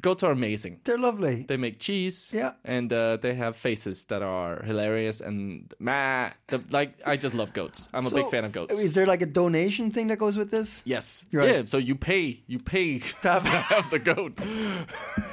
[0.00, 0.80] goats are amazing.
[0.84, 1.44] They're lovely.
[1.48, 2.52] They make cheese, Yeah.
[2.64, 6.30] and uh, they have faces that are hilarious and meh.
[6.48, 7.88] The, like I just love goats.
[7.92, 8.78] I'm a big fan of goats.
[8.78, 10.82] Is there like a donation thing that goes with this?
[10.84, 11.24] Yes.
[11.30, 11.54] You're right.
[11.54, 11.62] Yeah.
[11.66, 14.38] So you pay you pay to have, the goat.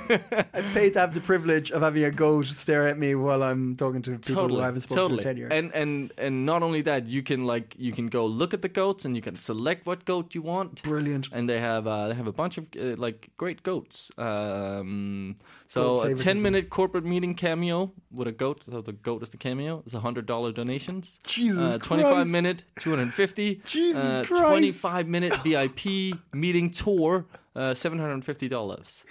[0.10, 3.76] I paid to have the privilege of having a goat stare at me while I'm
[3.76, 5.22] talking to people who I haven't spoken totally.
[5.24, 5.52] to in ten years.
[5.54, 8.70] And and and not only that, you can like you can go look at the
[8.70, 10.84] goats and you can select what goat you want.
[10.84, 11.30] Brilliant.
[11.32, 14.12] And they have uh, they have a bunch of uh, like great goats.
[14.54, 15.36] Um,
[15.68, 18.64] so a ten minute corporate meeting cameo with a goat.
[18.64, 19.82] So the goat is the cameo.
[19.86, 21.20] It's a hundred dollar donations.
[21.26, 23.62] Jesus uh, Twenty five minute, two hundred fifty.
[23.66, 24.44] Jesus uh, Christ.
[24.44, 27.26] Twenty five minute VIP meeting tour.
[27.56, 29.04] Uh, Seven hundred fifty dollars.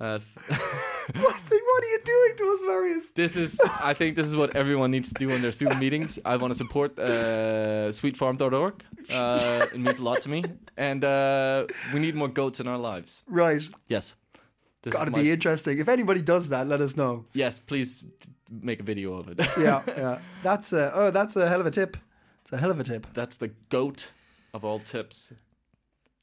[0.00, 3.10] Uh, what, thing, what are you doing to us, Marius?
[3.10, 6.18] this is, I think, this is what everyone needs to do in their Zoom meetings.
[6.24, 8.82] I want to support uh, sweetfarm.org.
[9.12, 10.42] Uh, it means a lot to me,
[10.78, 13.24] and uh, we need more goats in our lives.
[13.26, 13.62] Right.
[13.88, 14.14] Yes,
[14.82, 15.78] this Got to my- be interesting.
[15.78, 17.24] If anybody does that, let us know.
[17.32, 18.02] Yes, please
[18.50, 19.38] make a video of it.
[19.58, 20.18] Yeah, yeah.
[20.42, 21.96] That's a oh, that's a hell of a tip.
[22.42, 23.06] It's a hell of a tip.
[23.14, 24.10] That's the goat
[24.54, 25.32] of all tips.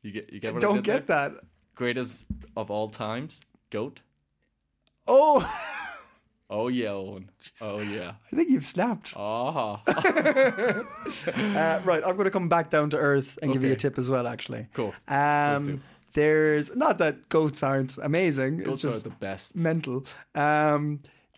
[0.01, 1.29] You get, you get what I Don't get there?
[1.29, 1.41] that.
[1.75, 4.01] Greatest of all times, goat.
[5.07, 5.39] Oh,
[6.49, 7.29] Oh yeah, Owen.
[7.61, 8.13] Oh yeah.
[8.31, 9.13] I think you've snapped.
[9.17, 13.75] Ah, Uh, right, I'm going to come back down to earth and give you a
[13.75, 14.25] tip as well.
[14.27, 14.93] Actually, Cool.
[15.07, 15.81] Um,
[16.21, 18.51] there's not that goats aren't amazing.
[18.57, 19.55] goats it's just are the best.
[19.55, 19.97] mental.
[20.35, 20.83] Um,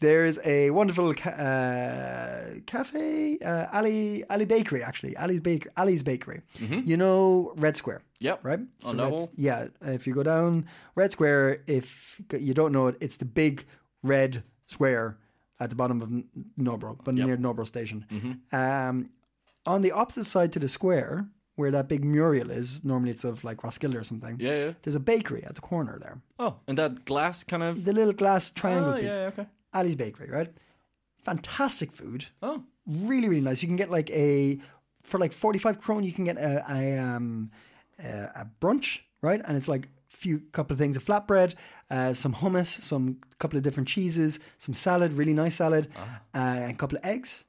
[0.02, 6.40] there's a wonderful ca- uh, cafe, uh, Ali Ali Bakery, actually, Ali's Bakery, Ali's Bakery.
[6.92, 8.00] You know Red Square.
[8.02, 8.26] Mm-hmm.
[8.28, 8.38] Yep.
[8.50, 8.60] Right.
[8.86, 9.32] On Red- Noble.
[9.36, 9.68] yeah.
[9.98, 10.52] If you go down
[10.96, 13.56] Red Square, if you don't know it, it's the big
[14.04, 15.18] red square
[15.60, 16.10] at the bottom of
[16.58, 18.06] Nørrebro, but near Nørrebro Station.
[18.12, 18.56] Mm-hmm.
[18.56, 18.96] Um,
[19.66, 21.26] on the opposite side to the square,
[21.60, 24.36] where that big mural is, normally it's of like Roskilde or something.
[24.40, 24.72] Yeah, yeah.
[24.82, 26.18] There's a bakery at the corner there.
[26.40, 27.84] Oh, and that glass kind of.
[27.84, 29.18] The little glass triangle Oh, piece.
[29.18, 29.46] yeah, okay.
[29.74, 30.50] Ali's Bakery, right?
[31.24, 32.26] Fantastic food.
[32.42, 33.62] Oh, Really, really nice.
[33.62, 34.58] You can get like a
[35.04, 36.04] for like forty five krone.
[36.04, 37.52] You can get a a, um,
[38.04, 38.10] a
[38.42, 39.42] a brunch, right?
[39.46, 41.54] And it's like few couple of things: a flatbread,
[41.92, 45.88] uh, some hummus, some couple of different cheeses, some salad, really nice salad,
[46.34, 47.46] uh, and a couple of eggs.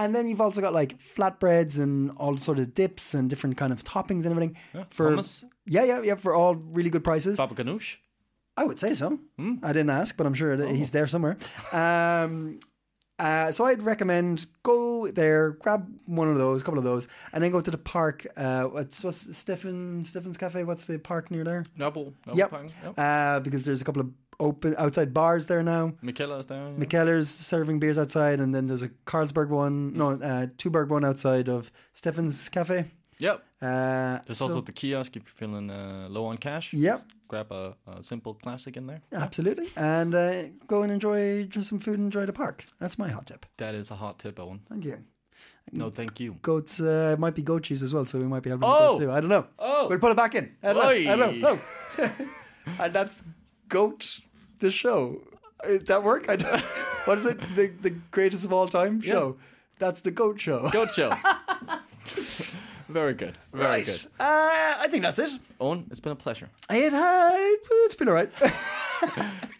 [0.00, 3.70] And then you've also got like flatbreads and all sort of dips and different kind
[3.70, 4.56] of toppings and everything.
[4.74, 5.44] Yeah, for hummus?
[5.66, 7.36] Yeah, yeah, yeah, for all really good prices.
[7.36, 7.96] Baba Ganoush.
[8.56, 9.18] I would say so.
[9.62, 11.36] I didn't ask, but I'm sure that he's there somewhere.
[11.72, 12.60] Um,
[13.18, 17.44] uh, so I'd recommend go there, grab one of those, a couple of those, and
[17.44, 18.26] then go to the park.
[18.36, 20.64] Uh, what's, what's Stephen Stephen's Cafe?
[20.64, 21.62] What's the park near there?
[21.76, 22.14] Noble.
[22.26, 22.52] Noble Yep.
[22.84, 22.94] Yep.
[22.98, 25.92] Uh, because there's a couple of open outside bars there now.
[26.02, 26.58] Mikkeller is there.
[26.68, 26.84] yeah.
[26.84, 31.48] Mikkeller's serving beers outside, and then there's a Carlsberg one, no, uh, Tuborg one outside
[31.48, 32.90] of Stephen's Cafe.
[33.18, 33.44] Yep.
[33.60, 36.72] Uh, There's so- also the kiosk if you're feeling uh, low on cash.
[36.72, 36.94] Yep.
[36.94, 39.02] Just grab a, a simple classic in there.
[39.12, 42.64] absolutely, and uh, go and enjoy just some food and enjoy the park.
[42.80, 43.44] That's my hot tip.
[43.58, 44.60] That is a hot tip, Owen.
[44.70, 44.98] Thank you.
[45.72, 46.36] No, thank you.
[46.42, 48.98] goats uh, might be goat cheese as well, so we might be having Oh!
[48.98, 49.12] too.
[49.12, 49.46] I don't know.
[49.58, 49.86] Oh!
[49.88, 50.56] we'll put it back in.
[50.62, 51.12] I don't know.
[51.12, 51.58] I don't know.
[51.98, 52.10] No.
[52.80, 53.22] and that's
[53.68, 54.18] goat
[54.60, 55.20] the show.
[55.66, 56.28] Does that work?
[56.28, 56.60] I don't,
[57.04, 57.40] what is it?
[57.56, 59.36] The the greatest of all time show.
[59.78, 60.68] That's the goat show.
[60.70, 61.14] Goat show.
[62.88, 63.38] Very good.
[63.52, 63.86] Very right.
[63.86, 64.04] good.
[64.18, 65.30] Uh, I think that's it.
[65.60, 66.48] Owen, it's been a pleasure.
[66.70, 67.30] It uh,
[67.84, 68.30] it's been all right.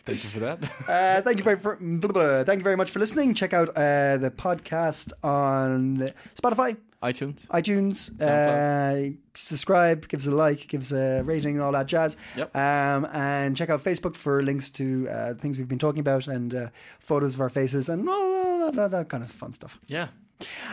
[0.04, 0.58] Thank you for that.
[0.88, 3.32] Uh, thank you very for, blah, blah, thank you very much for listening.
[3.32, 7.46] Check out uh, the podcast on Spotify, iTunes.
[7.46, 8.20] iTunes.
[8.20, 12.16] Uh, subscribe, give us a like, give us a rating, and all that jazz.
[12.36, 12.54] Yep.
[12.54, 16.54] Um, and check out Facebook for links to uh, things we've been talking about and
[16.54, 19.78] uh, photos of our faces and all that, that, that kind of fun stuff.
[19.86, 20.08] Yeah.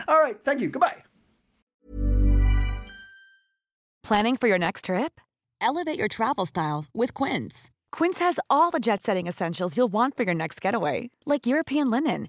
[0.06, 0.36] All right.
[0.44, 0.68] Thank you.
[0.68, 1.02] Goodbye.
[4.02, 5.20] Planning for your next trip?
[5.60, 7.70] Elevate your travel style with Quince.
[7.90, 11.90] Quince has all the jet setting essentials you'll want for your next getaway, like European
[11.90, 12.28] linen,